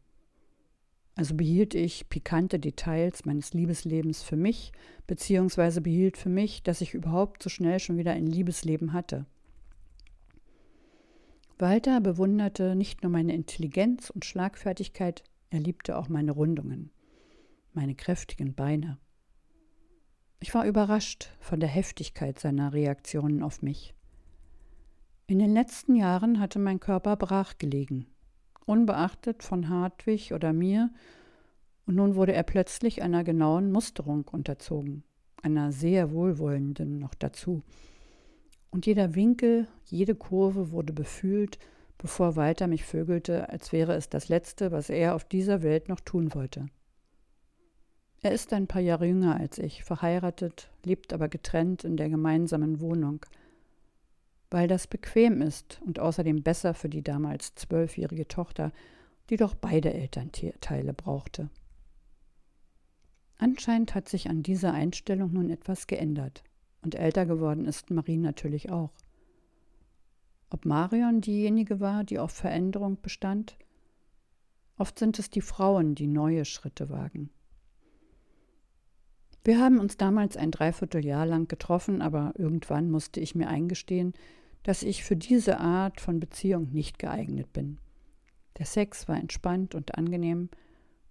Also 1.17 1.35
behielt 1.35 1.75
ich 1.75 2.09
pikante 2.11 2.59
Details 2.59 3.25
meines 3.25 3.55
Liebeslebens 3.55 4.23
für 4.23 4.37
mich, 4.37 4.73
beziehungsweise 5.07 5.81
behielt 5.81 6.19
für 6.19 6.29
mich, 6.29 6.63
dass 6.63 6.83
ich 6.83 6.95
überhaupt 6.95 7.43
so 7.43 7.49
schnell 7.49 7.81
schon 7.81 7.97
wieder 7.97 8.13
ein 8.13 8.27
Liebesleben 8.27 8.93
hatte. 8.93 9.25
Walter 11.59 12.01
bewunderte 12.01 12.75
nicht 12.75 13.03
nur 13.03 13.11
meine 13.11 13.35
Intelligenz 13.35 14.11
und 14.11 14.25
Schlagfertigkeit, 14.25 15.25
er 15.49 15.61
liebte 15.61 15.99
auch 15.99 16.09
meine 16.09 16.33
Rundungen, 16.33 16.91
meine 17.73 17.95
kräftigen 17.95 18.55
Beine. 18.55 18.99
Ich 20.43 20.55
war 20.55 20.65
überrascht 20.65 21.29
von 21.39 21.61
der 21.61 21.69
Heftigkeit 21.69 22.39
seiner 22.39 22.73
Reaktionen 22.73 23.43
auf 23.43 23.61
mich. 23.61 23.95
In 25.27 25.39
den 25.39 25.53
letzten 25.53 25.95
Jahren 25.95 26.41
hatte 26.41 26.59
mein 26.59 26.81
Körper 26.81 27.15
brach 27.17 27.59
gelegen, 27.59 28.07
unbeachtet 28.65 29.43
von 29.43 29.69
Hartwig 29.69 30.33
oder 30.33 30.55
mir, 30.55 30.91
und 31.87 31.97
nun 31.97 32.15
wurde 32.15 32.33
er 32.33 32.43
plötzlich 32.43 33.03
einer 33.03 33.23
genauen 33.23 33.71
Musterung 33.71 34.27
unterzogen, 34.29 35.05
einer 35.43 35.73
sehr 35.73 36.11
wohlwollenden 36.11 36.99
noch 36.99 37.15
dazu. 37.15 37.63
Und 38.71 38.87
jeder 38.87 39.15
Winkel, 39.15 39.69
jede 39.85 40.15
Kurve 40.15 40.71
wurde 40.71 40.95
befühlt, 40.95 41.59
bevor 41.99 42.35
Walter 42.37 42.67
mich 42.67 42.85
vögelte, 42.85 43.51
als 43.51 43.73
wäre 43.73 43.95
es 43.95 44.09
das 44.09 44.31
Letzte, 44.31 44.73
was 44.73 44.89
er 44.89 45.15
auf 45.15 45.25
dieser 45.25 45.63
Welt 45.63 45.89
noch 45.89 46.01
tun 46.01 46.33
wollte. 46.35 46.67
Er 48.23 48.33
ist 48.33 48.53
ein 48.53 48.67
paar 48.67 48.83
Jahre 48.83 49.07
jünger 49.07 49.39
als 49.39 49.59
ich, 49.59 49.85
verheiratet, 49.85 50.71
lebt 50.85 51.13
aber 51.13 51.29
getrennt 51.29 51.85
in 51.85 51.97
der 51.97 52.09
gemeinsamen 52.09 52.81
Wohnung– 52.81 53.25
weil 54.51 54.67
das 54.67 54.87
bequem 54.87 55.41
ist 55.41 55.81
und 55.87 56.01
außerdem 56.01 56.43
besser 56.43 56.75
für 56.75 56.89
die 56.89 57.03
damals 57.03 57.55
zwölfjährige 57.55 58.27
Tochter, 58.27 58.73
die 59.31 59.37
doch 59.37 59.55
beide 59.55 59.95
Elternteile 59.95 60.93
brauchte. 60.93 61.49
Anscheinend 63.39 63.95
hat 63.95 64.09
sich 64.09 64.29
an 64.29 64.43
dieser 64.43 64.75
Einstellung 64.75 65.33
nun 65.33 65.51
etwas 65.51 65.87
geändert, 65.87 66.43
und 66.83 66.95
älter 66.95 67.27
geworden 67.27 67.65
ist 67.65 67.91
Marie 67.91 68.17
natürlich 68.17 68.71
auch. 68.71 68.91
Ob 70.51 70.65
Marion 70.65 71.21
diejenige 71.21 71.79
war, 71.79 72.03
die 72.03 72.19
auf 72.19 72.33
Veränderung 72.33 73.01
bestand? 73.01 73.57
Oft 74.77 74.99
sind 74.99 75.19
es 75.19 75.31
die 75.31 75.43
Frauen, 75.43 75.95
die 75.95 76.09
neue 76.09 76.45
Schritte 76.45 76.91
wagen. 76.91 77.31
Wir 79.43 79.59
haben 79.59 79.79
uns 79.79 79.97
damals 79.97 80.37
ein 80.37 80.51
Dreivierteljahr 80.51 81.25
lang 81.25 81.49
getroffen, 81.49 82.03
aber 82.03 82.35
irgendwann 82.37 82.91
musste 82.91 83.21
ich 83.21 83.35
mir 83.35 83.49
eingestehen, 83.49 84.13
dass 84.63 84.83
ich 84.83 85.03
für 85.03 85.17
diese 85.17 85.59
Art 85.59 86.01
von 86.01 86.21
Beziehung 86.21 86.71
nicht 86.73 86.99
geeignet 86.99 87.53
bin. 87.53 87.79
Der 88.59 88.67
Sex 88.67 89.09
war 89.09 89.17
entspannt 89.17 89.75
und 89.75 89.97
angenehm, 89.97 90.51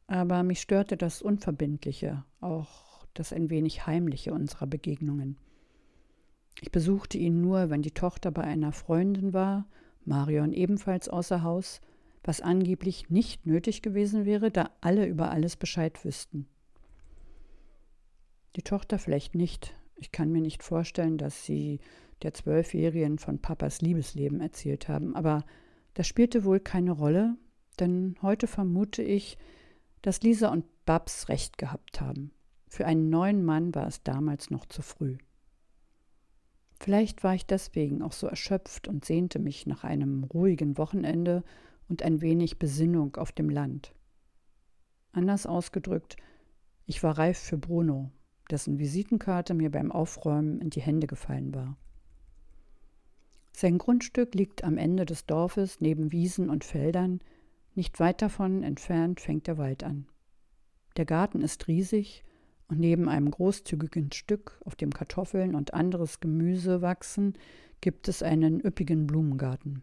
aber 0.06 0.44
mich 0.44 0.62
störte 0.62 0.98
das 0.98 1.22
Unverbindliche, 1.22 2.24
auch 2.42 3.08
das 3.16 3.34
ein 3.34 3.50
wenig 3.50 3.88
Heimliche 3.88 4.34
unserer 4.34 4.68
Begegnungen. 4.68 5.38
Ich 6.62 6.72
besuchte 6.72 7.18
ihn 7.18 7.42
nur, 7.42 7.70
wenn 7.70 7.82
die 7.82 7.92
Tochter 7.92 8.32
bei 8.32 8.44
einer 8.44 8.72
Freundin 8.72 9.34
war, 9.34 9.66
Marion 10.06 10.54
ebenfalls 10.54 11.10
außer 11.10 11.42
Haus, 11.42 11.82
was 12.24 12.42
angeblich 12.42 13.10
nicht 13.10 13.46
nötig 13.46 13.82
gewesen 13.82 14.26
wäre, 14.26 14.52
da 14.52 14.70
alle 14.82 15.08
über 15.08 15.32
alles 15.32 15.56
Bescheid 15.56 16.04
wüssten. 16.06 16.48
Die 18.56 18.64
Tochter 18.64 19.00
vielleicht 19.00 19.36
nicht. 19.36 19.74
Ich 19.96 20.12
kann 20.12 20.32
mir 20.32 20.42
nicht 20.42 20.64
vorstellen, 20.64 21.18
dass 21.18 21.46
sie 21.46 21.80
der 22.22 22.34
Zwölfjährigen 22.34 23.18
von 23.18 23.40
Papas 23.40 23.82
Liebesleben 23.82 24.42
erzählt 24.42 24.88
haben. 24.88 25.16
Aber 25.16 25.46
das 25.94 26.08
spielte 26.08 26.44
wohl 26.44 26.60
keine 26.60 26.92
Rolle, 26.92 27.38
denn 27.80 28.16
heute 28.22 28.48
vermute 28.48 29.02
ich, 29.02 29.38
dass 30.02 30.22
Lisa 30.22 30.50
und 30.50 30.66
Babs 30.86 31.30
recht 31.30 31.58
gehabt 31.58 32.02
haben. 32.02 32.32
Für 32.68 32.86
einen 32.86 33.10
neuen 33.10 33.44
Mann 33.44 33.74
war 33.76 33.88
es 33.88 34.04
damals 34.04 34.50
noch 34.50 34.66
zu 34.66 34.82
früh. 34.82 35.18
Vielleicht 36.80 37.24
war 37.24 37.36
ich 37.36 37.46
deswegen 37.46 38.02
auch 38.02 38.14
so 38.14 38.28
erschöpft 38.28 38.88
und 38.88 39.04
sehnte 39.04 39.40
mich 39.40 39.68
nach 39.68 39.84
einem 39.84 40.24
ruhigen 40.24 40.78
Wochenende 40.78 41.44
und 41.90 42.04
ein 42.04 42.22
wenig 42.22 42.60
Besinnung 42.60 43.18
auf 43.18 43.32
dem 43.32 43.50
Land. 43.50 43.94
Anders 45.12 45.46
ausgedrückt, 45.46 46.16
ich 46.86 47.04
war 47.04 47.18
reif 47.18 47.38
für 47.38 47.58
Bruno, 47.58 48.12
dessen 48.50 48.80
Visitenkarte 48.80 49.54
mir 49.54 49.72
beim 49.72 49.92
Aufräumen 49.92 50.60
in 50.60 50.70
die 50.70 50.82
Hände 50.82 51.08
gefallen 51.08 51.54
war. 51.54 51.78
Sein 53.52 53.78
Grundstück 53.78 54.36
liegt 54.36 54.64
am 54.64 54.78
Ende 54.78 55.06
des 55.06 55.26
Dorfes 55.26 55.82
neben 55.82 56.12
Wiesen 56.12 56.50
und 56.50 56.64
Feldern, 56.64 57.20
nicht 57.76 58.00
weit 58.00 58.22
davon 58.22 58.64
entfernt 58.64 59.20
fängt 59.20 59.48
der 59.48 59.58
Wald 59.58 59.84
an. 59.84 60.08
Der 60.98 61.06
Garten 61.06 61.42
ist 61.42 61.68
riesig 61.68 62.24
und 62.68 62.80
neben 62.80 63.10
einem 63.10 63.32
großzügigen 63.32 64.12
Stück, 64.12 64.62
auf 64.66 64.76
dem 64.76 64.92
Kartoffeln 64.92 65.56
und 65.56 65.74
anderes 65.74 66.20
Gemüse 66.20 66.82
wachsen, 66.82 67.34
gibt 67.82 68.08
es 68.08 68.24
einen 68.24 68.60
üppigen 68.60 69.08
Blumengarten. 69.08 69.82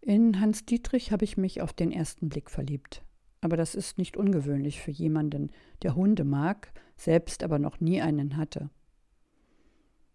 In 0.00 0.40
Hans 0.40 0.64
Dietrich 0.64 1.12
habe 1.12 1.24
ich 1.24 1.36
mich 1.36 1.62
auf 1.62 1.72
den 1.72 1.92
ersten 1.92 2.28
Blick 2.28 2.50
verliebt. 2.50 3.02
Aber 3.42 3.56
das 3.56 3.74
ist 3.74 3.98
nicht 3.98 4.16
ungewöhnlich 4.16 4.80
für 4.80 4.92
jemanden, 4.92 5.50
der 5.82 5.94
Hunde 5.94 6.24
mag, 6.24 6.72
selbst 6.96 7.42
aber 7.42 7.58
noch 7.58 7.80
nie 7.80 8.00
einen 8.00 8.36
hatte. 8.36 8.70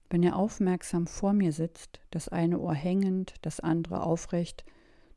Wenn 0.09 0.23
er 0.23 0.37
aufmerksam 0.37 1.05
vor 1.05 1.33
mir 1.33 1.51
sitzt, 1.51 1.99
das 2.09 2.29
eine 2.29 2.57
Ohr 2.59 2.73
hängend, 2.73 3.35
das 3.41 3.59
andere 3.59 4.01
aufrecht, 4.01 4.65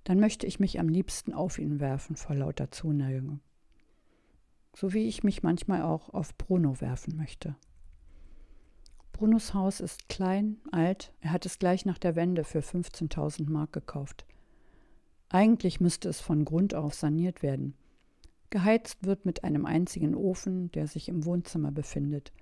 dann 0.03 0.19
möchte 0.19 0.47
ich 0.47 0.59
mich 0.59 0.81
am 0.81 0.89
liebsten 0.89 1.33
auf 1.33 1.59
ihn 1.59 1.79
werfen 1.79 2.17
vor 2.17 2.35
lauter 2.35 2.73
Zuneigung. 2.73 3.41
So 4.75 4.93
wie 4.93 5.07
ich 5.07 5.23
mich 5.23 5.45
manchmal 5.45 5.83
auch 5.83 6.09
auf 6.09 6.37
Bruno 6.37 6.81
werfen 6.81 7.17
möchte. 7.17 7.55
Brunos 9.13 9.55
Haus 9.55 9.79
ist 9.79 10.09
klein, 10.09 10.57
alt, 10.73 11.13
er 11.21 11.31
hat 11.31 11.47
es 11.47 11.61
gleich 11.61 11.85
nach 11.85 11.99
der 11.99 12.17
Wende 12.17 12.43
für 12.43 12.61
15.000 12.61 13.49
Mark 13.51 13.73
gekauft. 13.73 14.25
Eigentlich 15.29 15.79
müsste 15.79 16.09
es 16.09 16.21
von 16.21 16.45
Grund 16.45 16.75
auf 16.75 16.95
saniert 16.95 17.43
werden. 17.43 17.75
Geheizt 18.51 19.05
wird 19.07 19.25
mit 19.25 19.45
einem 19.45 19.65
einzigen 19.65 20.15
Ofen, 20.15 20.73
der 20.73 20.89
sich 20.89 21.09
im 21.09 21.25
Wohnzimmer 21.25 21.71
befindet. 21.71 22.33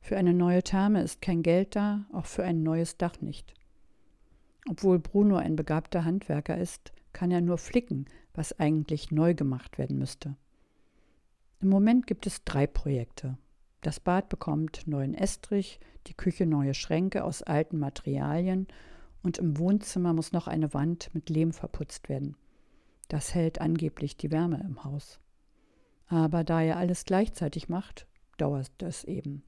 Für 0.00 0.16
eine 0.16 0.32
neue 0.32 0.62
Therme 0.62 1.02
ist 1.02 1.20
kein 1.20 1.42
Geld 1.42 1.76
da, 1.76 2.06
auch 2.12 2.26
für 2.26 2.44
ein 2.44 2.62
neues 2.62 2.96
Dach 2.96 3.20
nicht. 3.20 3.54
Obwohl 4.68 4.98
Bruno 4.98 5.36
ein 5.36 5.56
begabter 5.56 6.04
Handwerker 6.04 6.56
ist, 6.56 6.92
kann 7.12 7.30
er 7.30 7.42
nur 7.42 7.58
flicken, 7.58 8.06
was 8.32 8.58
eigentlich 8.58 9.10
neu 9.10 9.34
gemacht 9.34 9.76
werden 9.76 9.98
müsste. 9.98 10.36
Im 11.60 11.68
Moment 11.68 12.06
gibt 12.06 12.26
es 12.26 12.44
drei 12.44 12.66
Projekte. 12.66 13.38
Das 13.82 14.00
Bad 14.00 14.30
bekommt 14.30 14.86
neuen 14.86 15.14
Estrich, 15.14 15.78
die 16.06 16.14
Küche 16.14 16.46
neue 16.46 16.72
Schränke 16.72 17.22
aus 17.22 17.42
alten 17.42 17.78
Materialien 17.78 18.66
und 19.22 19.36
im 19.38 19.58
Wohnzimmer 19.58 20.14
muss 20.14 20.32
noch 20.32 20.46
eine 20.46 20.72
Wand 20.72 21.10
mit 21.14 21.28
Lehm 21.28 21.52
verputzt 21.52 22.08
werden. 22.08 22.36
Das 23.08 23.34
hält 23.34 23.60
angeblich 23.60 24.16
die 24.16 24.30
Wärme 24.30 24.62
im 24.66 24.84
Haus. 24.84 25.20
Aber 26.06 26.44
da 26.44 26.62
er 26.62 26.76
alles 26.76 27.04
gleichzeitig 27.04 27.68
macht, 27.68 28.06
dauert 28.36 28.82
es 28.82 29.04
eben. 29.04 29.42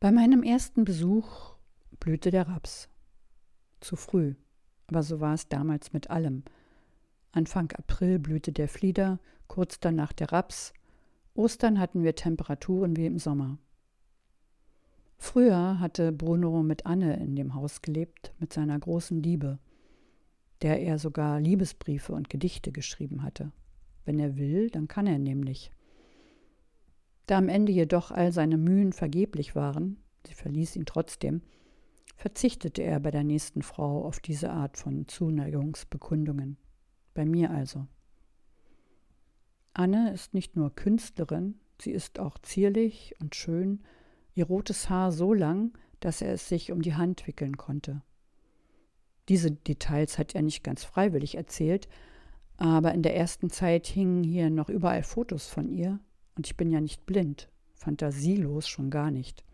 Bei 0.00 0.12
meinem 0.12 0.42
ersten 0.42 0.84
Besuch 0.84 1.54
blühte 1.98 2.30
der 2.30 2.48
Raps. 2.48 2.88
Zu 3.80 3.96
früh, 3.96 4.34
aber 4.86 5.02
so 5.02 5.20
war 5.20 5.34
es 5.34 5.48
damals 5.48 5.92
mit 5.92 6.10
allem. 6.10 6.44
Anfang 7.32 7.72
April 7.72 8.18
blühte 8.18 8.52
der 8.52 8.68
Flieder, 8.68 9.18
kurz 9.46 9.80
danach 9.80 10.12
der 10.12 10.30
Raps. 10.30 10.72
Ostern 11.34 11.80
hatten 11.80 12.02
wir 12.02 12.14
Temperaturen 12.14 12.96
wie 12.96 13.06
im 13.06 13.18
Sommer. 13.18 13.58
Früher 15.16 15.80
hatte 15.80 16.12
Bruno 16.12 16.62
mit 16.62 16.86
Anne 16.86 17.16
in 17.16 17.34
dem 17.34 17.54
Haus 17.54 17.80
gelebt, 17.82 18.34
mit 18.38 18.52
seiner 18.52 18.78
großen 18.78 19.22
Liebe 19.22 19.58
der 20.62 20.80
er 20.80 20.98
sogar 20.98 21.40
Liebesbriefe 21.40 22.12
und 22.12 22.30
Gedichte 22.30 22.72
geschrieben 22.72 23.22
hatte. 23.22 23.52
Wenn 24.04 24.18
er 24.18 24.36
will, 24.36 24.70
dann 24.70 24.88
kann 24.88 25.06
er 25.06 25.18
nämlich. 25.18 25.70
Da 27.26 27.38
am 27.38 27.48
Ende 27.48 27.72
jedoch 27.72 28.10
all 28.10 28.32
seine 28.32 28.58
Mühen 28.58 28.92
vergeblich 28.92 29.54
waren, 29.54 29.96
sie 30.26 30.34
verließ 30.34 30.76
ihn 30.76 30.86
trotzdem, 30.86 31.42
verzichtete 32.16 32.82
er 32.82 33.00
bei 33.00 33.10
der 33.10 33.24
nächsten 33.24 33.62
Frau 33.62 34.04
auf 34.04 34.20
diese 34.20 34.50
Art 34.50 34.76
von 34.76 35.08
Zuneigungsbekundungen. 35.08 36.58
Bei 37.14 37.24
mir 37.24 37.50
also. 37.50 37.86
Anne 39.72 40.12
ist 40.12 40.34
nicht 40.34 40.54
nur 40.54 40.74
Künstlerin, 40.74 41.58
sie 41.80 41.90
ist 41.90 42.18
auch 42.20 42.38
zierlich 42.38 43.14
und 43.20 43.34
schön, 43.34 43.82
ihr 44.34 44.46
rotes 44.46 44.88
Haar 44.88 45.10
so 45.10 45.32
lang, 45.32 45.76
dass 46.00 46.22
er 46.22 46.32
es 46.34 46.48
sich 46.48 46.70
um 46.70 46.82
die 46.82 46.94
Hand 46.94 47.26
wickeln 47.26 47.56
konnte. 47.56 48.02
Diese 49.28 49.50
Details 49.50 50.18
hat 50.18 50.34
er 50.34 50.42
nicht 50.42 50.62
ganz 50.62 50.84
freiwillig 50.84 51.36
erzählt, 51.36 51.88
aber 52.56 52.92
in 52.92 53.02
der 53.02 53.16
ersten 53.16 53.50
Zeit 53.50 53.86
hingen 53.86 54.22
hier 54.22 54.50
noch 54.50 54.68
überall 54.68 55.02
Fotos 55.02 55.46
von 55.48 55.68
ihr 55.68 55.98
und 56.36 56.46
ich 56.46 56.56
bin 56.56 56.70
ja 56.70 56.80
nicht 56.80 57.06
blind, 57.06 57.48
fantasielos 57.74 58.68
schon 58.68 58.90
gar 58.90 59.10
nicht. 59.10 59.44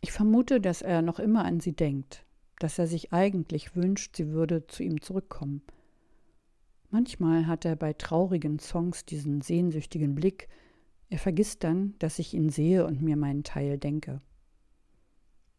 Ich 0.00 0.12
vermute, 0.12 0.60
dass 0.60 0.82
er 0.82 1.00
noch 1.00 1.18
immer 1.18 1.44
an 1.44 1.60
sie 1.60 1.72
denkt, 1.72 2.26
dass 2.58 2.78
er 2.78 2.86
sich 2.86 3.12
eigentlich 3.12 3.74
wünscht, 3.74 4.16
sie 4.16 4.28
würde 4.28 4.66
zu 4.66 4.82
ihm 4.82 5.00
zurückkommen. 5.00 5.62
Manchmal 6.90 7.46
hat 7.46 7.64
er 7.64 7.76
bei 7.76 7.92
traurigen 7.92 8.58
Songs 8.58 9.04
diesen 9.04 9.40
sehnsüchtigen 9.40 10.14
Blick, 10.14 10.48
er 11.08 11.18
vergisst 11.18 11.64
dann, 11.64 11.94
dass 12.00 12.18
ich 12.18 12.34
ihn 12.34 12.50
sehe 12.50 12.84
und 12.84 13.00
mir 13.00 13.16
meinen 13.16 13.44
Teil 13.44 13.78
denke. 13.78 14.20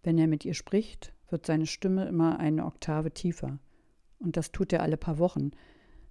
Wenn 0.04 0.18
er 0.18 0.28
mit 0.28 0.46
ihr 0.46 0.54
spricht, 0.54 1.15
wird 1.30 1.46
seine 1.46 1.66
Stimme 1.68 2.06
immer 2.06 2.40
eine 2.40 2.66
Oktave 2.66 3.12
tiefer. 3.12 3.60
Und 4.20 4.38
das 4.38 4.52
tut 4.52 4.74
er 4.74 4.82
alle 4.82 4.98
paar 4.98 5.18
Wochen, 5.18 5.52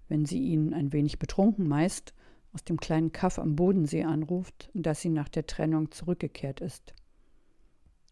wenn 0.09 0.25
sie 0.25 0.41
ihn 0.41 0.75
ein 0.75 0.93
wenig 0.93 1.19
betrunken 1.19 1.67
meist 1.67 2.15
aus 2.53 2.65
dem 2.65 2.79
kleinen 2.79 3.13
Kaff 3.13 3.39
am 3.39 3.57
Bodensee 3.57 4.05
anruft, 4.05 4.71
dass 4.75 5.01
sie 5.01 5.09
nach 5.09 5.29
der 5.29 5.47
Trennung 5.47 5.91
zurückgekehrt 5.91 6.61
ist. 6.61 6.95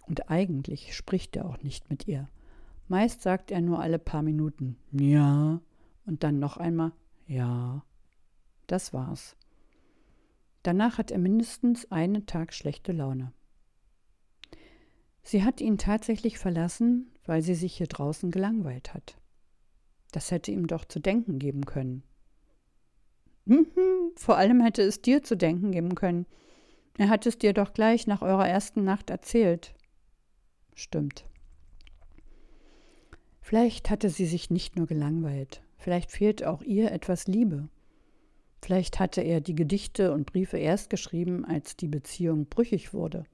Und 0.07 0.31
eigentlich 0.31 0.97
spricht 0.97 1.37
er 1.37 1.47
auch 1.47 1.63
nicht 1.63 1.91
mit 1.91 2.09
ihr. 2.09 2.29
Meist 2.89 3.23
sagt 3.23 3.51
er 3.51 3.61
nur 3.61 3.79
alle 3.79 3.99
paar 3.99 4.23
Minuten 4.23 4.77
Ja 4.91 5.61
und 6.07 6.25
dann 6.25 6.39
noch 6.39 6.57
einmal 6.57 6.93
Ja. 7.27 7.85
Das 8.67 8.93
war's. 8.93 9.37
Danach 10.63 10.99
hat 10.99 11.11
er 11.11 11.19
mindestens 11.19 11.91
einen 11.91 12.27
Tag 12.27 12.53
schlechte 12.53 12.93
Laune. 12.93 13.33
Sie 15.23 15.45
hat 15.45 15.61
ihn 15.61 15.79
tatsächlich 15.79 16.39
verlassen, 16.39 17.13
weil 17.25 17.43
sie 17.43 17.55
sich 17.55 17.77
hier 17.77 17.87
draußen 17.87 18.31
gelangweilt 18.31 18.93
hat. 18.93 19.17
Das 20.11 20.31
hätte 20.31 20.51
ihm 20.51 20.67
doch 20.67 20.85
zu 20.85 21.01
denken 21.01 21.39
geben 21.39 21.65
können. 21.65 22.03
Mhm, 23.45 24.13
vor 24.17 24.37
allem 24.37 24.61
hätte 24.61 24.83
es 24.83 25.01
dir 25.01 25.23
zu 25.23 25.37
denken 25.37 25.73
geben 25.73 25.95
können. 25.95 26.27
Er 26.99 27.09
hat 27.09 27.27
es 27.27 27.39
dir 27.39 27.53
doch 27.53 27.73
gleich 27.73 28.07
nach 28.07 28.23
eurer 28.23 28.47
ersten 28.47 28.85
Nacht 28.85 29.11
erzählt. 29.11 29.75
Stimmt. 30.75 31.25
Vielleicht 33.41 33.91
hatte 33.91 34.09
sie 34.09 34.27
sich 34.27 34.51
nicht 34.51 34.77
nur 34.77 34.87
gelangweilt, 34.87 35.63
vielleicht 35.77 36.11
fehlt 36.11 36.45
auch 36.45 36.63
ihr 36.63 36.93
etwas 36.93 37.27
Liebe. 37.27 37.69
Vielleicht 38.63 39.01
hatte 39.01 39.21
er 39.21 39.41
die 39.41 39.57
Gedichte 39.57 40.13
und 40.13 40.27
Briefe 40.27 40.57
erst 40.57 40.89
geschrieben, 40.91 41.45
als 41.45 41.77
die 41.77 41.89
Beziehung 41.89 42.47
brüchig 42.47 42.95
wurde. 42.95 43.25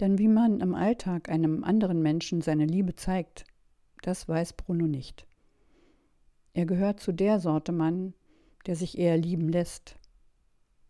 Denn 0.00 0.18
wie 0.18 0.28
man 0.28 0.60
im 0.60 0.74
Alltag 0.74 1.28
einem 1.28 1.62
anderen 1.62 2.00
Menschen 2.00 2.40
seine 2.40 2.64
Liebe 2.64 2.96
zeigt, 2.96 3.44
das 4.02 4.26
weiß 4.26 4.54
Bruno 4.54 4.86
nicht. 4.86 5.26
Er 6.54 6.64
gehört 6.64 7.00
zu 7.00 7.12
der 7.12 7.38
Sorte 7.38 7.70
Mann, 7.70 8.14
der 8.66 8.76
sich 8.76 8.96
eher 8.98 9.18
lieben 9.18 9.50
lässt. 9.50 9.98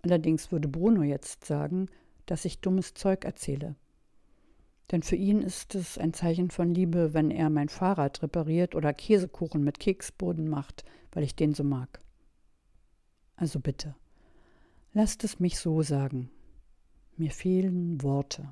Allerdings 0.03 0.53
würde 0.53 0.69
Bruno 0.69 1.03
jetzt 1.03 1.45
sagen, 1.45 1.89
dass 2.27 2.45
ich 2.45 2.61
dummes 2.61 2.95
Zeug 2.95 3.25
erzähle. 3.25 3.75
Denn 4.93 5.03
für 5.03 5.17
ihn 5.17 5.43
ist 5.43 5.75
es 5.75 5.99
ein 5.99 6.15
Zeichen 6.15 6.51
von 6.51 6.73
Liebe, 6.73 7.13
wenn 7.13 7.31
er 7.31 7.51
mein 7.51 7.69
Fahrrad 7.69 8.23
repariert 8.23 8.75
oder 8.75 8.93
Käsekuchen 8.93 9.63
mit 9.63 9.81
Keksboden 9.81 10.49
macht, 10.49 10.85
weil 11.13 11.25
ich 11.25 11.35
den 11.35 11.53
so 11.53 11.65
mag. 11.65 12.01
Also 13.37 13.59
bitte, 13.61 13.95
lasst 14.93 15.25
es 15.25 15.41
mich 15.41 15.59
so 15.59 15.83
sagen. 15.83 16.31
Mir 17.17 17.31
fehlen 17.31 18.03
Worte. 18.03 18.49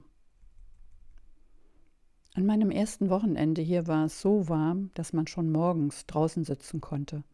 An 2.34 2.46
meinem 2.46 2.70
ersten 2.70 3.10
Wochenende 3.10 3.62
hier 3.62 3.86
war 3.86 4.04
es 4.04 4.20
so 4.20 4.48
warm, 4.48 4.90
dass 4.94 5.12
man 5.12 5.26
schon 5.26 5.50
morgens 5.50 6.06
draußen 6.06 6.44
sitzen 6.44 6.80
konnte. 6.80 7.24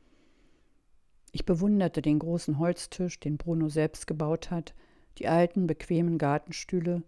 Ich 1.32 1.44
bewunderte 1.44 2.00
den 2.00 2.20
großen 2.20 2.58
Holztisch, 2.58 3.18
den 3.18 3.36
Bruno 3.36 3.68
selbst 3.68 4.06
gebaut 4.06 4.50
hat, 4.50 4.74
die 5.18 5.28
alten, 5.28 5.66
bequemen 5.66 6.16
Gartenstühle 6.16 7.02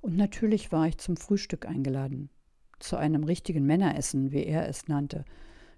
und 0.00 0.16
natürlich 0.16 0.72
war 0.72 0.86
ich 0.86 0.98
zum 0.98 1.16
Frühstück 1.16 1.66
eingeladen. 1.66 2.30
Zu 2.78 2.96
einem 2.96 3.24
richtigen 3.24 3.64
Männeressen, 3.64 4.32
wie 4.32 4.44
er 4.44 4.68
es 4.68 4.88
nannte. 4.88 5.24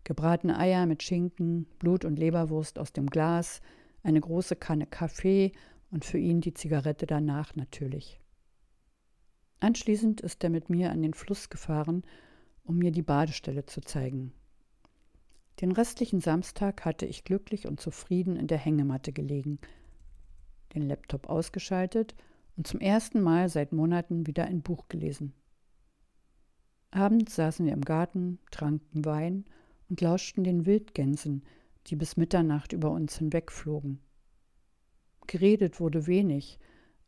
Gebratene 0.05 0.59
Eier 0.59 0.87
mit 0.87 1.03
Schinken, 1.03 1.67
Blut- 1.79 2.05
und 2.05 2.19
Leberwurst 2.19 2.79
aus 2.79 2.93
dem 2.93 3.07
Glas, 3.07 3.61
eine 4.03 4.21
große 4.21 4.57
Kanne 4.57 4.87
Kaffee 4.87 5.53
und 5.91 6.05
für 6.05 6.19
ihn 6.19 6.41
die 6.41 6.55
Zigarette 6.55 7.07
danach 7.07 7.57
natürlich. 7.57 8.21
Anschließend 9.65 10.21
ist 10.21 10.45
er 10.45 10.51
mit 10.51 10.69
mir 10.69 10.91
an 10.91 11.01
den 11.01 11.15
Fluss 11.15 11.49
gefahren, 11.49 12.03
um 12.65 12.77
mir 12.77 12.91
die 12.91 13.01
Badestelle 13.01 13.65
zu 13.65 13.81
zeigen. 13.81 14.35
Den 15.63 15.73
restlichen 15.73 16.21
Samstag 16.21 16.85
hatte 16.85 17.07
ich 17.07 17.25
glücklich 17.25 17.67
und 17.67 17.81
zufrieden 17.81 18.37
in 18.37 18.47
der 18.47 18.59
Hängematte 18.59 19.11
gelegen, 19.11 19.59
den 20.75 20.83
Laptop 20.83 21.31
ausgeschaltet 21.31 22.15
und 22.59 22.67
zum 22.67 22.79
ersten 22.79 23.23
Mal 23.23 23.49
seit 23.49 23.73
Monaten 23.73 24.27
wieder 24.27 24.45
ein 24.45 24.61
Buch 24.61 24.87
gelesen. 24.89 25.33
Abends 26.91 27.35
saßen 27.35 27.65
wir 27.65 27.73
im 27.73 27.87
Garten, 27.87 28.41
tranken 28.51 29.07
Wein 29.07 29.47
und 29.89 30.03
lauschten 30.03 30.45
den 30.45 30.67
Wildgänsen, 30.67 31.43
die 31.87 31.97
bis 31.97 32.19
Mitternacht 32.19 32.75
über 32.75 32.91
uns 32.91 33.17
hinwegflogen. 33.17 33.99
Geredet 35.27 35.81
wurde 35.81 36.07
wenig, 36.07 36.59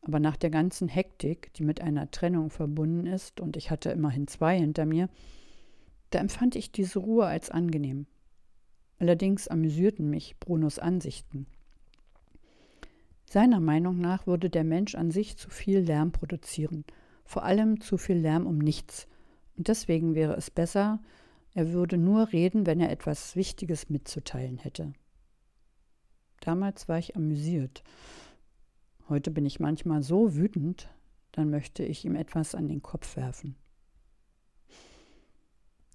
aber 0.07 0.21
nach 0.21 0.37
der 0.37 0.51
ganzen 0.51 0.87
Hektik, 0.87 1.53
die 1.55 1.65
mit 1.65 1.81
einer 1.81 2.13
Trennung 2.13 2.51
verbunden 2.51 3.07
ist, 3.07 3.41
und 3.41 3.57
ich 3.57 3.73
hatte 3.73 3.91
immerhin 3.91 4.29
zwei 4.29 4.57
hinter 4.57 4.87
mir, 4.87 5.09
da 6.11 6.21
empfand 6.21 6.55
ich 6.55 6.71
diese 6.71 7.01
Ruhe 7.01 7.27
als 7.27 7.51
angenehm. 7.51 8.07
Allerdings 9.01 9.49
amüsierten 9.49 10.09
mich 10.09 10.39
Brunos 10.39 10.79
Ansichten. 10.79 11.47
Seiner 13.29 13.59
Meinung 13.59 13.99
nach 13.99 14.29
würde 14.29 14.49
der 14.49 14.63
Mensch 14.63 14.95
an 14.95 15.11
sich 15.11 15.37
zu 15.37 15.51
viel 15.51 15.81
Lärm 15.81 16.13
produzieren, 16.13 16.85
vor 17.25 17.43
allem 17.43 17.81
zu 17.81 17.99
viel 17.99 18.19
Lärm 18.19 18.47
um 18.47 18.59
nichts, 18.59 19.09
und 19.57 19.67
deswegen 19.67 20.15
wäre 20.15 20.37
es 20.37 20.53
besser, 20.53 21.01
Er 21.53 21.73
würde 21.73 21.97
nur 21.97 22.33
reden, 22.33 22.67
wenn 22.67 22.81
er 22.81 22.91
etwas 22.91 23.35
Wichtiges 23.35 23.89
mitzuteilen 23.89 24.59
hätte. 24.59 24.93
Damals 26.41 26.87
war 26.87 26.99
ich 26.99 27.17
amüsiert. 27.17 27.83
Heute 29.09 29.31
bin 29.31 29.47
ich 29.47 29.61
manchmal 29.61 30.03
so 30.03 30.35
wütend, 30.35 30.89
dann 31.33 31.51
möchte 31.51 31.85
ich 31.85 32.05
ihm 32.05 32.17
etwas 32.17 32.55
an 32.55 32.67
den 32.67 32.83
Kopf 32.83 33.17
werfen. 33.17 33.55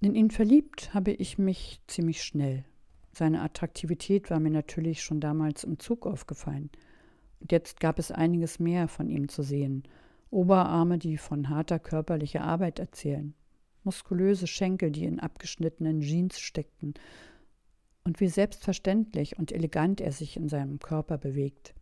In 0.00 0.14
ihn 0.14 0.30
verliebt 0.30 0.94
habe 0.94 1.12
ich 1.12 1.38
mich 1.38 1.80
ziemlich 1.86 2.22
schnell. 2.22 2.64
Seine 3.12 3.42
Attraktivität 3.42 4.30
war 4.30 4.40
mir 4.40 4.50
natürlich 4.50 5.02
schon 5.02 5.20
damals 5.20 5.64
im 5.64 5.78
Zug 5.78 6.06
aufgefallen. 6.06 6.70
Und 7.40 7.52
jetzt 7.52 7.80
gab 7.80 7.98
es 7.98 8.10
einiges 8.10 8.58
mehr 8.58 8.88
von 8.88 9.10
ihm 9.10 9.28
zu 9.28 9.42
sehen. 9.42 9.82
Oberarme, 10.30 10.98
die 10.98 11.18
von 11.18 11.50
harter 11.50 11.78
körperlicher 11.78 12.42
Arbeit 12.42 12.78
erzählen. 12.78 13.34
Muskulöse 13.84 14.46
Schenkel, 14.46 14.90
die 14.90 15.04
in 15.04 15.20
abgeschnittenen 15.20 16.00
Jeans 16.00 16.40
steckten. 16.40 16.94
Und 18.04 18.20
wie 18.20 18.28
selbstverständlich 18.28 19.38
und 19.38 19.52
elegant 19.52 20.00
er 20.00 20.12
sich 20.12 20.36
in 20.36 20.48
seinem 20.48 20.78
Körper 20.78 21.18
bewegt. 21.18 21.74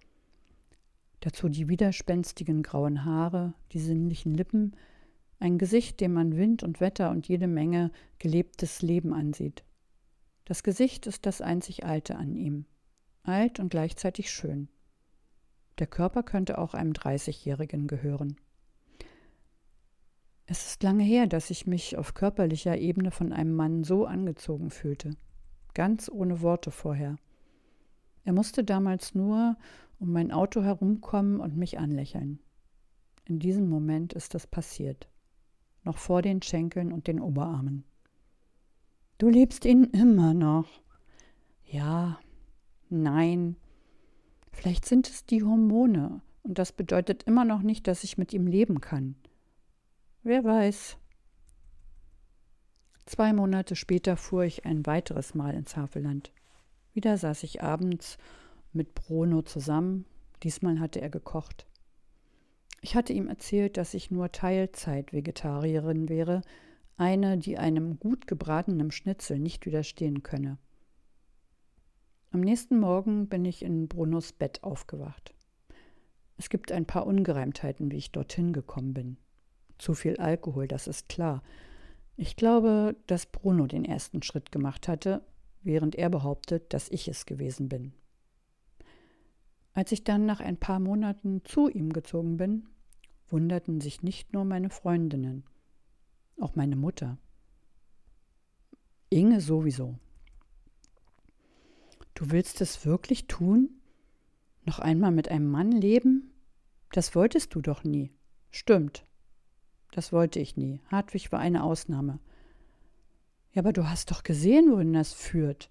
Dazu 1.21 1.49
die 1.49 1.69
widerspenstigen 1.69 2.63
grauen 2.63 3.05
Haare, 3.05 3.55
die 3.73 3.81
sinnlichen 3.81 4.35
Lippen, 4.35 4.75
ein 5.39 5.59
Gesicht, 5.59 6.01
dem 6.01 6.13
man 6.13 6.37
Wind 6.37 6.63
und 6.63 6.81
Wetter 6.81 7.11
und 7.11 7.29
jede 7.29 7.47
Menge 7.47 7.91
gelebtes 8.19 8.83
Leben 8.83 9.13
ansieht. 9.13 9.65
Das 10.45 10.63
Gesicht 10.63 11.07
ist 11.07 11.27
das 11.27 11.41
einzig 11.41 11.85
Alte 11.85 12.17
an 12.17 12.35
ihm. 12.35 12.67
Alt 13.23 13.61
und 13.61 13.71
gleichzeitig 13.71 14.31
schön. 14.31 14.69
Der 15.79 15.87
Körper 15.87 16.23
könnte 16.23 16.59
auch 16.59 16.75
einem 16.75 16.93
30-Jährigen 16.93 17.87
gehören. 17.87 18.37
Es 20.47 20.67
ist 20.67 20.83
lange 20.83 21.05
her, 21.05 21.27
dass 21.27 21.51
ich 21.51 21.67
mich 21.67 21.97
auf 21.97 22.15
körperlicher 22.15 22.77
Ebene 22.77 23.11
von 23.11 23.33
einem 23.33 23.55
Mann 23.55 23.85
so 23.85 24.05
angezogen 24.05 24.71
fühlte. 24.71 25.17
Ganz 25.75 26.11
ohne 26.11 26.43
Worte 26.43 26.71
vorher. 26.71 27.17
Er 28.25 28.33
musste 28.33 28.65
damals 28.65 29.15
nur 29.15 29.57
um 30.01 30.13
mein 30.13 30.33
Auto 30.33 30.63
herumkommen 30.63 31.39
und 31.41 31.57
mich 31.57 31.79
anlächeln. 31.79 32.41
In 33.27 33.39
diesem 33.39 33.69
Moment 33.69 34.13
ist 34.13 34.35
es 34.35 34.47
passiert. 34.47 35.09
Noch 35.85 35.99
vor 35.99 36.23
den 36.23 36.43
Schenkeln 36.43 36.93
und 36.93 37.07
den 37.07 37.21
Oberarmen. 37.21 37.85
Du 39.19 39.29
liebst 39.29 39.65
ihn 39.65 39.85
immer 39.85 40.35
noch. 40.35 40.67
Ja, 41.65 42.19
nein. 42.89 43.57
Vielleicht 44.51 44.87
sind 44.87 45.09
es 45.09 45.27
die 45.27 45.45
Hormone, 45.45 46.23
und 46.43 46.59
das 46.59 46.73
bedeutet 46.73 47.23
immer 47.25 47.45
noch 47.45 47.63
nicht, 47.63 47.87
dass 47.87 48.03
ich 48.03 48.19
mit 48.19 48.33
ihm 48.33 48.47
leben 48.47 48.81
kann. 48.81 49.15
Wer 50.23 50.43
weiß. 50.43 50.97
Zwei 53.07 53.33
Monate 53.33 53.77
später 53.77 54.17
fuhr 54.17 54.45
ich 54.45 54.65
ein 54.65 54.87
weiteres 54.87 55.35
Mal 55.35 55.55
ins 55.55 55.77
Havelland. 55.77 56.33
Wieder 56.93 57.17
saß 57.17 57.43
ich 57.43 57.63
abends 57.63 58.19
mit 58.73 58.95
Bruno 58.95 59.43
zusammen. 59.43 60.05
Diesmal 60.43 60.81
hatte 60.81 61.01
er 61.01 61.11
gekocht. 61.11 61.67
Ich 62.81 62.95
hatte 62.95 63.13
ihm 63.13 63.29
erzählt, 63.29 63.77
dass 63.77 63.95
ich 63.95 64.11
nur 64.11 64.33
Teilzeit-Vegetarierin 64.33 66.09
wäre, 66.09 66.41
eine, 66.97 67.39
die 67.39 67.59
einem 67.59 67.99
gut 67.99 68.27
gebratenen 68.27 68.91
Schnitzel 68.91 69.39
nicht 69.39 69.67
widerstehen 69.67 70.23
könne. 70.23 70.59
Am 72.31 72.41
nächsten 72.41 72.79
Morgen 72.79 73.29
bin 73.29 73.45
ich 73.45 73.63
in 73.63 73.89
Brunos 73.89 74.33
Bett 74.33 74.63
aufgewacht. 74.63 75.35
Es 76.39 76.49
gibt 76.49 76.73
ein 76.73 76.87
paar 76.87 77.07
Ungereimtheiten, 77.07 77.91
wie 77.91 77.97
ich 77.97 78.13
dorthin 78.13 78.53
gekommen 78.53 78.95
bin. 78.95 79.17
Zu 79.79 79.95
viel 79.95 80.17
Alkohol, 80.17 80.69
das 80.69 80.87
ist 80.87 81.09
klar. 81.09 81.43
Ich 82.17 82.37
glaube, 82.37 82.97
dass 83.07 83.27
Bruno 83.27 83.67
den 83.67 83.85
ersten 83.85 84.23
Schritt 84.23 84.53
gemacht 84.53 84.89
hatte, 84.89 85.23
während 85.63 85.97
er 85.97 86.09
behauptet, 86.09 86.73
dass 86.73 86.89
ich 86.91 87.09
es 87.09 87.27
gewesen 87.27 87.69
bin. 87.69 87.93
Als 89.73 89.93
ich 89.93 90.05
dann 90.05 90.27
nach 90.27 90.41
ein 90.41 90.57
paar 90.57 90.81
Monaten 90.81 91.43
zu 91.45 91.69
ihm 91.69 91.93
gezogen 91.93 92.37
bin, 92.37 92.67
wunderten 93.29 93.81
sich 93.81 94.03
nicht 94.03 94.33
nur 94.33 94.45
meine 94.45 94.71
Freundinnen, 94.71 95.45
auch 96.41 96.57
meine 96.57 96.77
Mutter. 96.77 97.19
Inge 99.11 99.41
sowieso. 99.41 99.99
Du 102.15 102.31
willst 102.31 102.61
es 102.61 102.85
wirklich 102.85 103.27
tun? 103.29 103.71
Noch 104.65 104.79
einmal 104.79 105.11
mit 105.11 105.29
einem 105.29 105.51
Mann 105.51 105.73
leben? 105.73 106.31
Das 106.93 107.15
wolltest 107.15 107.55
du 107.55 107.61
doch 107.61 107.85
nie. 107.85 108.11
Stimmt. 108.51 109.07
Das 109.93 110.13
wollte 110.13 110.39
ich 110.39 110.57
nie. 110.57 110.81
Hartwig 110.89 111.33
war 111.33 111.41
eine 111.41 111.63
Ausnahme. 111.65 112.19
Ja, 113.53 113.63
aber 113.63 113.73
du 113.73 113.89
hast 113.89 114.11
doch 114.11 114.23
gesehen, 114.23 114.71
wohin 114.71 114.93
das 114.93 115.13
führt. 115.13 115.71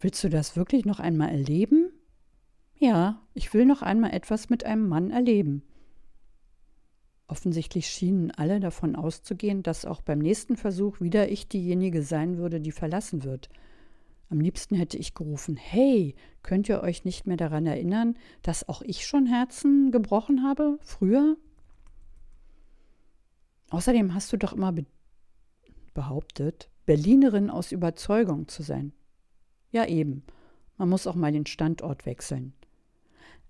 Willst 0.00 0.22
du 0.24 0.28
das 0.28 0.56
wirklich 0.56 0.84
noch 0.84 1.00
einmal 1.00 1.30
erleben? 1.30 1.83
Ja, 2.78 3.20
ich 3.34 3.54
will 3.54 3.64
noch 3.64 3.82
einmal 3.82 4.12
etwas 4.12 4.50
mit 4.50 4.64
einem 4.64 4.88
Mann 4.88 5.10
erleben. 5.10 5.62
Offensichtlich 7.26 7.86
schienen 7.86 8.30
alle 8.30 8.60
davon 8.60 8.96
auszugehen, 8.96 9.62
dass 9.62 9.86
auch 9.86 10.02
beim 10.02 10.18
nächsten 10.18 10.56
Versuch 10.56 11.00
wieder 11.00 11.30
ich 11.30 11.48
diejenige 11.48 12.02
sein 12.02 12.36
würde, 12.36 12.60
die 12.60 12.72
verlassen 12.72 13.24
wird. 13.24 13.48
Am 14.28 14.40
liebsten 14.40 14.74
hätte 14.74 14.98
ich 14.98 15.14
gerufen, 15.14 15.56
hey, 15.56 16.14
könnt 16.42 16.68
ihr 16.68 16.82
euch 16.82 17.04
nicht 17.04 17.26
mehr 17.26 17.36
daran 17.36 17.66
erinnern, 17.66 18.16
dass 18.42 18.68
auch 18.68 18.82
ich 18.82 19.06
schon 19.06 19.26
Herzen 19.26 19.90
gebrochen 19.90 20.42
habe, 20.42 20.78
früher? 20.82 21.36
Außerdem 23.70 24.14
hast 24.14 24.32
du 24.32 24.36
doch 24.36 24.52
immer 24.52 24.72
be 24.72 24.84
behauptet, 25.94 26.70
Berlinerin 26.86 27.50
aus 27.50 27.70
Überzeugung 27.70 28.48
zu 28.48 28.64
sein. 28.64 28.92
Ja 29.70 29.86
eben, 29.86 30.24
man 30.76 30.88
muss 30.88 31.06
auch 31.06 31.14
mal 31.14 31.30
den 31.30 31.46
Standort 31.46 32.04
wechseln. 32.04 32.52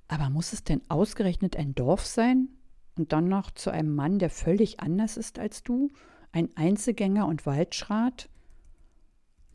Aber 0.08 0.30
muss 0.30 0.52
es 0.52 0.64
denn 0.64 0.82
ausgerechnet 0.88 1.56
ein 1.56 1.74
Dorf 1.74 2.04
sein? 2.04 2.48
Und 2.96 3.12
dann 3.12 3.28
noch 3.28 3.50
zu 3.50 3.70
einem 3.70 3.94
Mann, 3.94 4.18
der 4.18 4.30
völlig 4.30 4.80
anders 4.80 5.16
ist 5.16 5.38
als 5.38 5.62
du? 5.62 5.90
Ein 6.32 6.48
Einzelgänger 6.56 7.26
und 7.26 7.46
Waldschrat? 7.46 8.28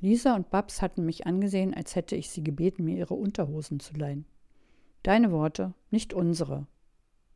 Lisa 0.02 0.36
und 0.36 0.50
Babs 0.50 0.82
hatten 0.82 1.06
mich 1.06 1.28
angesehen, 1.28 1.74
als 1.74 1.96
hätte 1.96 2.16
ich 2.16 2.30
sie 2.30 2.44
gebeten, 2.44 2.86
mir 2.86 2.98
ihre 2.98 3.16
Unterhosen 3.16 3.80
zu 3.80 3.96
leihen. 3.96 4.26
Deine 5.04 5.32
Worte, 5.32 5.74
nicht 5.92 6.14
unsere. 6.14 6.68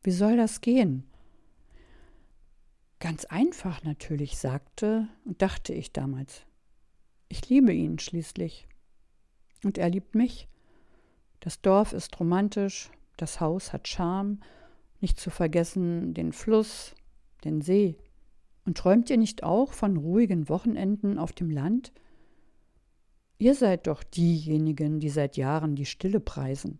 Wie 0.02 0.10
soll 0.10 0.36
das 0.36 0.60
gehen? 0.60 1.04
Ganz 3.00 3.26
einfach 3.26 3.82
natürlich, 3.84 4.38
sagte 4.38 5.08
und 5.24 5.42
dachte 5.42 5.74
ich 5.74 5.92
damals. 5.92 6.46
Ich 7.28 7.48
liebe 7.48 7.72
ihn 7.72 7.98
schließlich. 7.98 8.66
Und 9.62 9.76
er 9.78 9.90
liebt 9.90 10.14
mich. 10.14 10.48
Das 11.40 11.60
Dorf 11.60 11.92
ist 11.92 12.18
romantisch, 12.18 12.90
das 13.16 13.40
Haus 13.40 13.72
hat 13.72 13.88
Charme, 13.88 14.40
nicht 15.00 15.20
zu 15.20 15.30
vergessen 15.30 16.14
den 16.14 16.32
Fluss, 16.32 16.94
den 17.44 17.60
See. 17.60 17.96
Und 18.64 18.78
träumt 18.78 19.10
ihr 19.10 19.18
nicht 19.18 19.42
auch 19.42 19.72
von 19.72 19.96
ruhigen 19.96 20.48
Wochenenden 20.48 21.18
auf 21.18 21.32
dem 21.32 21.50
Land? 21.50 21.92
Ihr 23.38 23.54
seid 23.54 23.86
doch 23.86 24.02
diejenigen, 24.02 25.00
die 25.00 25.10
seit 25.10 25.36
Jahren 25.36 25.76
die 25.76 25.84
Stille 25.84 26.20
preisen. 26.20 26.78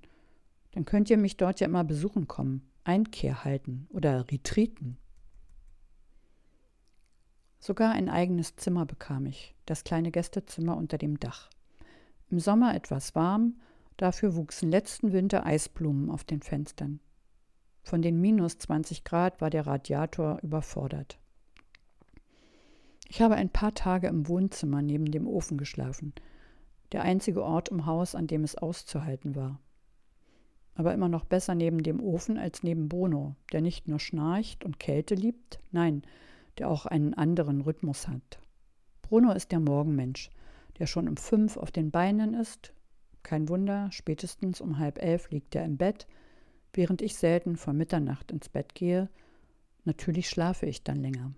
Dann 0.73 0.85
könnt 0.85 1.11
ihr 1.11 1.18
mich 1.18 1.37
dort 1.37 1.61
ja 1.61 1.66
immer 1.66 1.85
besuchen 1.85 2.27
kommen, 2.27 2.62
Einkehr 2.85 3.44
halten 3.44 3.87
oder 3.90 4.31
Retreaten. 4.31 4.97
Sogar 7.59 7.92
ein 7.92 8.09
eigenes 8.09 8.57
Zimmer 8.57 8.85
bekam 8.87 9.27
ich, 9.27 9.55
das 9.66 9.85
kleine 9.85 10.11
Gästezimmer 10.11 10.77
unter 10.77 10.99
dem 10.99 11.18
Dach. 11.18 11.49
Im 12.31 12.38
Sommer 12.38 12.75
etwas 12.75 13.14
warm, 13.14 13.61
dafür 13.96 14.35
wuchsen 14.35 14.70
letzten 14.70 15.12
Winter 15.12 15.46
Eisblumen 15.46 16.11
auf 16.11 16.24
den 16.24 16.42
Fenstern. 16.42 17.00
Von 17.83 18.02
den 18.02 18.20
minus 18.20 18.59
20 18.59 19.04
Grad 19.04 19.40
war 19.40 19.50
der 19.50 19.66
Radiator 19.66 20.38
überfordert. 20.42 21.18
Ich 23.09 23.20
habe 23.20 23.37
ein 23.37 23.50
paar 23.50 23.74
Tage 23.74 24.09
im 24.09 24.26
Wohnzimmer 24.26 24.83
neben 24.83 25.11
dem 25.11 25.28
Ofen 25.28 25.59
geschlafen, 25.59 26.14
der 26.92 27.02
einzige 27.02 27.44
Ort 27.44 27.68
im 27.68 27.87
Haus, 27.87 28.14
an 28.14 28.26
dem 28.26 28.44
es 28.44 28.57
auszuhalten 28.57 29.37
war. 29.37 29.61
Aber 30.74 30.92
immer 30.92 31.09
noch 31.09 31.24
besser 31.24 31.54
neben 31.54 31.83
dem 31.83 32.00
Ofen 32.02 32.38
als 32.38 32.62
neben 32.62 32.88
Bruno, 32.88 33.37
der 33.52 33.61
nicht 33.61 33.87
nur 33.87 34.00
schnarcht 34.00 34.64
und 34.64 34.80
Kälte 34.80 35.14
liebt, 35.14 35.61
nein, 35.70 36.02
der 36.59 36.68
auch 36.68 36.87
einen 36.87 37.14
anderen 37.14 37.61
Rhythmus 37.61 38.09
hat. 38.09 38.40
Bruno 39.02 39.33
ist 39.33 39.52
der 39.52 39.61
Morgenmensch, 39.61 40.30
der 40.78 40.87
schon 40.87 41.09
um 41.09 41.16
fünf 41.16 41.57
auf 41.57 41.70
den 41.70 41.90
Beinen 41.90 42.35
ist. 42.35 42.72
Kein 43.24 43.48
Wunder, 43.48 43.90
spätestens 43.90 44.60
um 44.60 44.78
halb 44.78 45.02
elf 45.02 45.30
liegt 45.30 45.56
er 45.56 45.64
im 45.64 45.78
Bett, 45.78 46.06
während 46.74 47.02
ich 47.02 47.16
selten 47.16 47.56
vor 47.56 47.72
Mitternacht 47.72 48.30
ins 48.30 48.48
Bett 48.48 48.74
gehe. 48.74 49.08
Natürlich 49.84 50.28
schlafe 50.28 50.66
ich 50.66 50.84
dann 50.84 51.00
länger. 51.00 51.32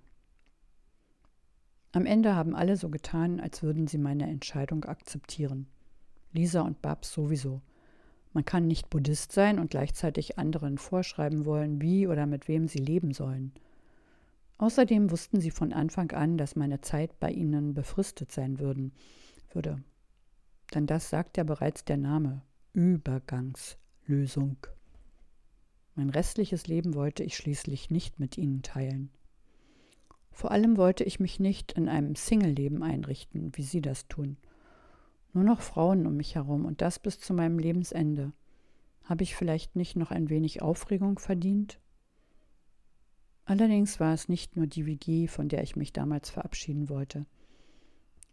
Am 1.93 2.05
Ende 2.05 2.35
haben 2.35 2.55
alle 2.55 2.77
so 2.77 2.91
getan, 2.91 3.41
als 3.41 3.63
würden 3.63 3.87
sie 3.87 3.99
meine 3.99 4.29
Entscheidung 4.29 4.85
akzeptieren. 4.85 5.69
Lisa 6.33 6.61
und 6.61 6.83
Babs 6.83 7.13
sowieso. 7.13 7.63
Man 8.33 8.45
kann 8.45 8.67
nicht 8.67 8.91
Buddhist 8.91 9.33
sein 9.33 9.59
und 9.59 9.71
gleichzeitig 9.71 10.39
anderen 10.39 10.79
vorschreiben 10.79 11.47
wollen, 11.47 11.81
wie 11.81 12.07
oder 12.07 12.27
mit 12.27 12.49
wem 12.49 12.69
sie 12.69 12.81
leben 12.81 13.15
sollen. 13.15 13.53
Außerdem 14.59 15.11
wussten 15.11 15.41
sie 15.41 15.53
von 15.53 15.73
Anfang 15.73 16.11
an, 16.11 16.37
dass 16.37 16.57
meine 16.57 16.81
Zeit 16.81 17.19
bei 17.21 17.31
ihnen 17.31 17.75
befristet 17.75 18.33
sein 18.33 18.59
würden, 18.59 18.93
würde. 19.53 19.83
Denn 20.75 20.87
das 20.87 21.11
sagt 21.11 21.37
ja 21.37 21.45
bereits 21.45 21.85
der 21.85 21.97
Name 21.97 22.43
Übergangslösung. 22.73 24.57
Mein 25.95 26.11
restliches 26.11 26.67
Leben 26.67 26.95
wollte 26.95 27.23
ich 27.23 27.37
schließlich 27.37 27.91
nicht 27.91 28.21
mit 28.21 28.37
ihnen 28.37 28.63
teilen. 28.63 29.11
Vor 30.31 30.51
allem 30.51 30.77
wollte 30.77 31.05
ich 31.05 31.19
mich 31.21 31.41
nicht 31.41 31.73
in 31.73 31.89
einem 31.89 32.15
Single-Leben 32.15 32.83
einrichten, 32.83 33.53
wie 33.55 33.63
sie 33.63 33.81
das 33.81 34.07
tun. 34.07 34.37
Nur 35.33 35.45
noch 35.45 35.63
Frauen 35.63 36.07
um 36.07 36.17
mich 36.17 36.35
herum 36.35 36.67
und 36.67 36.83
das 36.83 36.99
bis 36.99 37.19
zu 37.19 37.33
meinem 37.33 37.59
Lebensende. 37.59 38.33
Habe 39.05 39.23
ich 39.23 39.35
vielleicht 39.35 39.77
nicht 39.77 39.97
noch 39.97 40.11
ein 40.11 40.29
wenig 40.29 40.61
Aufregung 40.61 41.19
verdient? 41.19 41.81
Allerdings 43.47 44.01
war 44.01 44.13
es 44.13 44.29
nicht 44.29 44.57
nur 44.57 44.67
die 44.67 44.85
WG, 44.85 45.29
von 45.29 45.49
der 45.49 45.63
ich 45.63 45.77
mich 45.77 45.93
damals 45.93 46.29
verabschieden 46.29 46.91
wollte. 46.91 47.25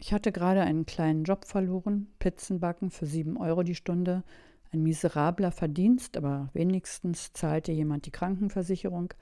Ich 0.06 0.12
hatte 0.12 0.34
gerade 0.34 0.60
einen 0.60 0.86
kleinen 0.86 1.24
Job 1.24 1.46
verloren, 1.46 2.08
Pizzen 2.20 2.60
backen 2.60 2.92
für 2.92 3.06
sieben 3.06 3.38
Euro 3.38 3.64
die 3.64 3.74
Stunde, 3.74 4.26
ein 4.74 4.84
miserabler 4.84 5.54
Verdienst, 5.54 6.18
aber 6.18 6.50
wenigstens 6.52 7.32
zahlte 7.32 7.72
jemand 7.72 8.06
die 8.06 8.12
Krankenversicherung. 8.12 9.14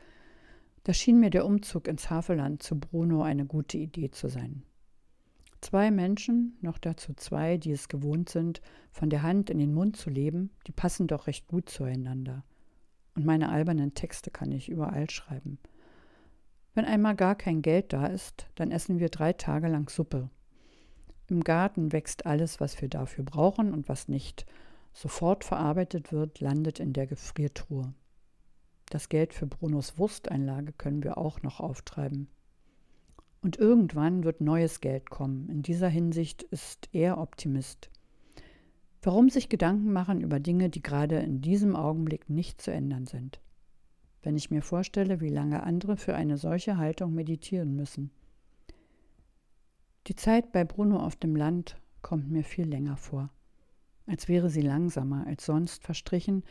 Da 0.84 0.96
schien 0.96 1.20
mir 1.20 1.30
der 1.30 1.46
Umzug 1.46 1.88
ins 1.88 2.10
Havelland 2.10 2.64
zu 2.64 2.80
Bruno 2.80 3.22
eine 3.22 3.46
gute 3.46 3.78
Idee 3.78 4.10
zu 4.10 4.28
sein. 4.28 4.64
Zwei 5.62 5.92
Menschen, 5.92 6.58
noch 6.62 6.80
dazu 6.80 7.14
zwei, 7.14 7.58
die 7.58 7.74
es 7.74 7.88
gewohnt 7.88 8.30
sind, 8.30 8.60
von 8.92 9.12
der 9.12 9.22
Hand 9.22 9.52
in 9.52 9.60
den 9.60 9.76
Mund 9.76 9.98
zu 9.98 10.10
leben, 10.10 10.50
die 10.66 10.72
passen 10.72 11.06
doch 11.06 11.28
recht 11.28 11.46
gut 11.48 11.70
zueinander. 11.70 12.44
Und 13.14 13.24
meine 13.24 13.50
albernen 13.50 13.94
Texte 13.94 14.32
kann 14.32 14.52
ich 14.52 14.68
überall 14.68 15.12
schreiben. 15.12 15.60
Wenn 16.74 16.86
einmal 16.86 17.16
gar 17.16 17.36
kein 17.36 17.62
Geld 17.62 17.94
da 17.94 18.08
ist, 18.08 18.48
dann 18.56 18.72
essen 18.72 18.98
wir 18.98 19.10
drei 19.10 19.34
Tage 19.34 19.68
lang 19.68 19.88
Suppe. 19.88 20.32
Im 21.32 21.44
Garten 21.44 21.92
wächst 21.92 22.26
alles, 22.26 22.60
was 22.60 22.80
wir 22.82 22.90
dafür 22.90 23.24
brauchen 23.24 23.74
und 23.74 23.90
was 23.90 24.08
nicht 24.08 24.46
sofort 24.94 25.44
verarbeitet 25.44 26.12
wird, 26.12 26.42
landet 26.42 26.80
in 26.80 26.94
der 26.94 27.08
Gefriertruhe. 27.08 27.94
Das 28.90 29.10
Geld 29.10 29.34
für 29.34 29.48
Brunos 29.48 29.98
Wursteinlage 29.98 30.74
können 30.74 31.04
wir 31.04 31.18
auch 31.18 31.42
noch 31.42 31.60
auftreiben. 31.60 32.28
Und 33.42 33.58
irgendwann 33.58 34.24
wird 34.24 34.42
neues 34.42 34.82
Geld 34.82 35.10
kommen. 35.10 35.50
In 35.50 35.64
dieser 35.64 35.88
Hinsicht 35.88 36.44
ist 36.44 36.90
er 36.92 37.18
Optimist. 37.18 37.90
Warum 39.02 39.30
sich 39.30 39.50
Gedanken 39.50 39.94
machen 39.94 40.22
über 40.22 40.40
Dinge, 40.40 40.70
die 40.70 40.84
gerade 40.84 41.20
in 41.20 41.42
diesem 41.42 41.76
Augenblick 41.76 42.30
nicht 42.30 42.62
zu 42.62 42.72
ändern 42.72 43.08
sind? 43.08 43.40
wenn 44.24 44.38
ich 44.38 44.52
mir 44.52 44.62
vorstelle, 44.62 45.20
wie 45.20 45.30
lange 45.30 45.64
andere 45.64 45.98
für 45.98 46.16
eine 46.16 46.38
solche 46.38 46.78
Haltung 46.78 47.14
meditieren 47.14 47.76
müssen. 47.76 48.12
Die 50.08 50.16
Zeit 50.16 50.52
bei 50.52 50.64
Bruno 50.64 51.00
auf 51.00 51.16
dem 51.16 51.36
Land 51.36 51.80
kommt 52.02 52.32
mir 52.32 52.44
viel 52.44 52.66
länger 52.66 52.98
vor, 52.98 53.30
als 54.08 54.28
wäre 54.28 54.50
sie 54.50 54.62
langsamer 54.62 55.28
als 55.28 55.46
sonst 55.46 55.84
verstrichen, 55.84 56.44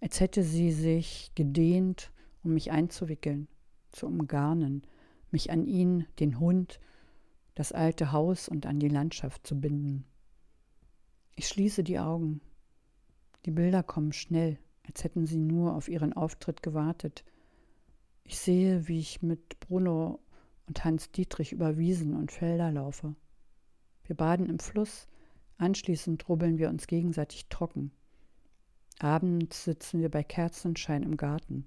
als 0.00 0.20
hätte 0.20 0.42
sie 0.42 0.72
sich 0.72 1.30
gedehnt, 1.34 2.12
um 2.42 2.54
mich 2.54 2.70
einzuwickeln, 2.70 3.48
zu 3.90 4.06
umgarnen, 4.06 4.86
mich 5.30 5.50
an 5.50 5.66
ihn, 5.66 6.06
den 6.18 6.40
Hund, 6.40 6.80
das 7.54 7.72
alte 7.72 8.10
Haus 8.10 8.48
und 8.48 8.64
an 8.64 8.80
die 8.80 8.88
Landschaft 8.88 9.46
zu 9.46 9.60
binden. 9.60 10.06
Ich 11.36 11.48
schließe 11.48 11.84
die 11.84 11.98
Augen. 11.98 12.40
Die 13.44 13.50
Bilder 13.50 13.82
kommen 13.82 14.12
schnell, 14.12 14.58
als 14.86 15.04
hätten 15.04 15.26
sie 15.26 15.38
nur 15.38 15.74
auf 15.74 15.88
ihren 15.88 16.14
Auftritt 16.14 16.62
gewartet. 16.62 17.24
Ich 18.24 18.38
sehe, 18.38 18.88
wie 18.88 18.98
ich 18.98 19.20
mit 19.20 19.60
Bruno 19.60 20.20
und 20.66 20.84
Hans 20.84 21.10
Dietrich 21.10 21.52
über 21.52 21.76
Wiesen 21.76 22.14
und 22.16 22.32
Felder 22.32 22.70
laufe. 22.72 23.14
Wir 24.04 24.16
baden 24.16 24.48
im 24.48 24.58
Fluss, 24.58 25.08
anschließend 25.58 26.28
rubbeln 26.28 26.58
wir 26.58 26.68
uns 26.68 26.86
gegenseitig 26.86 27.48
trocken. 27.48 27.90
Abends 28.98 29.64
sitzen 29.64 30.00
wir 30.00 30.10
bei 30.10 30.22
Kerzenschein 30.22 31.02
im 31.02 31.16
Garten. 31.16 31.66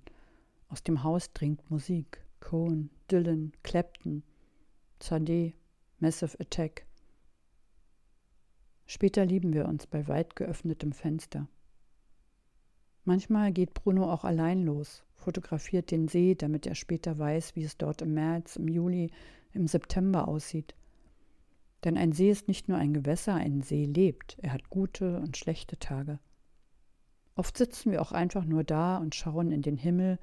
Aus 0.70 0.84
dem 0.84 1.04
Haus 1.04 1.34
dringt 1.34 1.70
Musik. 1.70 2.22
Cohen, 2.40 2.92
Dylan, 3.12 3.52
Clapton, 3.64 4.24
Sade, 5.02 5.54
Massive 6.00 6.40
Attack. 6.40 6.86
Später 8.86 9.26
lieben 9.26 9.54
wir 9.54 9.68
uns 9.68 9.88
bei 9.88 10.08
weit 10.08 10.36
geöffnetem 10.36 10.94
Fenster. 10.94 11.48
Manchmal 13.08 13.54
geht 13.54 13.74
Bruno 13.74 14.12
auch 14.12 14.26
allein 14.26 14.66
los, 14.66 15.02
fotografiert 15.16 15.92
den 15.92 16.10
See, 16.10 16.36
damit 16.36 16.68
er 16.68 16.76
später 16.76 17.18
weiß, 17.18 17.56
wie 17.56 17.64
es 17.64 17.78
dort 17.78 18.02
im 18.02 18.14
März, 18.14 18.58
im 18.58 18.68
Juli, 18.68 19.12
im 19.54 19.66
September 19.66 20.28
aussieht. 20.28 20.76
Denn 21.86 21.96
ein 21.98 22.12
See 22.12 22.30
ist 22.30 22.50
nicht 22.50 22.68
nur 22.68 22.78
ein 22.78 22.94
Gewässer, 22.94 23.36
ein 23.36 23.62
See 23.62 23.86
lebt, 23.86 24.36
er 24.42 24.52
hat 24.52 24.70
gute 24.70 25.22
und 25.22 25.38
schlechte 25.38 25.80
Tage. 25.80 26.20
Oft 27.38 27.58
sitzen 27.58 27.94
wir 27.94 28.02
auch 28.02 28.12
einfach 28.12 28.44
nur 28.44 28.66
da 28.66 28.98
und 28.98 29.16
schauen 29.16 29.54
in 29.54 29.62
den 29.62 29.78
Himmel, 29.78 30.20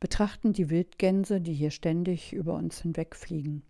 betrachten 0.00 0.52
die 0.52 0.70
Wildgänse, 0.70 1.40
die 1.40 1.54
hier 1.54 1.70
ständig 1.70 2.32
über 2.32 2.54
uns 2.54 2.80
hinwegfliegen. 2.80 3.62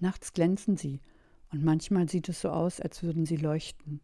Nachts 0.00 0.32
glänzen 0.32 0.78
sie, 0.78 1.02
und 1.52 1.62
manchmal 1.62 2.08
sieht 2.08 2.30
es 2.30 2.40
so 2.40 2.48
aus, 2.48 2.80
als 2.80 3.02
würden 3.02 3.26
sie 3.26 3.36
leuchten. 3.36 4.00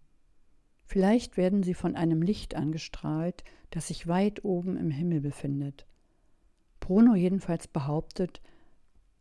Vielleicht 0.90 1.36
werden 1.36 1.62
sie 1.62 1.74
von 1.74 1.94
einem 1.94 2.20
Licht 2.20 2.56
angestrahlt, 2.56 3.44
das 3.70 3.86
sich 3.86 4.08
weit 4.08 4.44
oben 4.44 4.76
im 4.76 4.90
Himmel 4.90 5.20
befindet. 5.20 5.86
Bruno 6.80 7.14
jedenfalls 7.14 7.68
behauptet, 7.68 8.40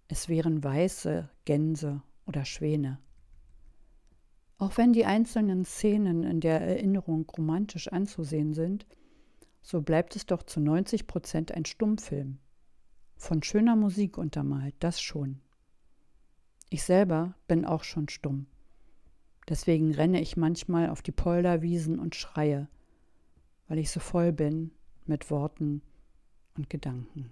es 0.08 0.30
wären 0.30 0.64
weiße 0.64 1.30
Gänse 1.46 2.02
oder 2.26 2.44
Schwäne. 2.44 2.98
Auch 4.58 4.78
wenn 4.78 4.94
die 4.94 5.06
einzelnen 5.06 5.64
Szenen 5.64 6.24
in 6.24 6.40
der 6.40 6.60
Erinnerung 6.60 7.30
romantisch 7.30 7.88
anzusehen 7.90 8.56
sind, 8.56 8.88
so 9.62 9.84
bleibt 9.84 10.16
es 10.16 10.26
doch 10.26 10.42
zu 10.42 10.60
90 10.60 11.06
Prozent 11.06 11.52
ein 11.52 11.66
Stummfilm. 11.66 12.40
Von 13.16 13.44
schöner 13.44 13.76
Musik 13.76 14.18
untermalt, 14.18 14.74
das 14.80 15.00
schon. 15.00 15.40
Ich 16.72 16.82
selber 16.82 17.36
bin 17.48 17.64
auch 17.64 17.84
schon 17.84 18.10
stumm. 18.10 18.48
Deswegen 19.50 19.94
renne 19.96 20.22
ich 20.22 20.38
manchmal 20.38 20.90
auf 20.90 21.02
die 21.02 21.12
Polderwiesen 21.12 21.98
und 21.98 22.16
schreie, 22.16 22.68
weil 23.68 23.80
ich 23.80 23.90
so 23.90 24.00
voll 24.00 24.32
bin 24.32 24.72
mit 25.08 25.32
Worten 25.32 25.82
und 26.56 26.70
Gedanken. 26.70 27.32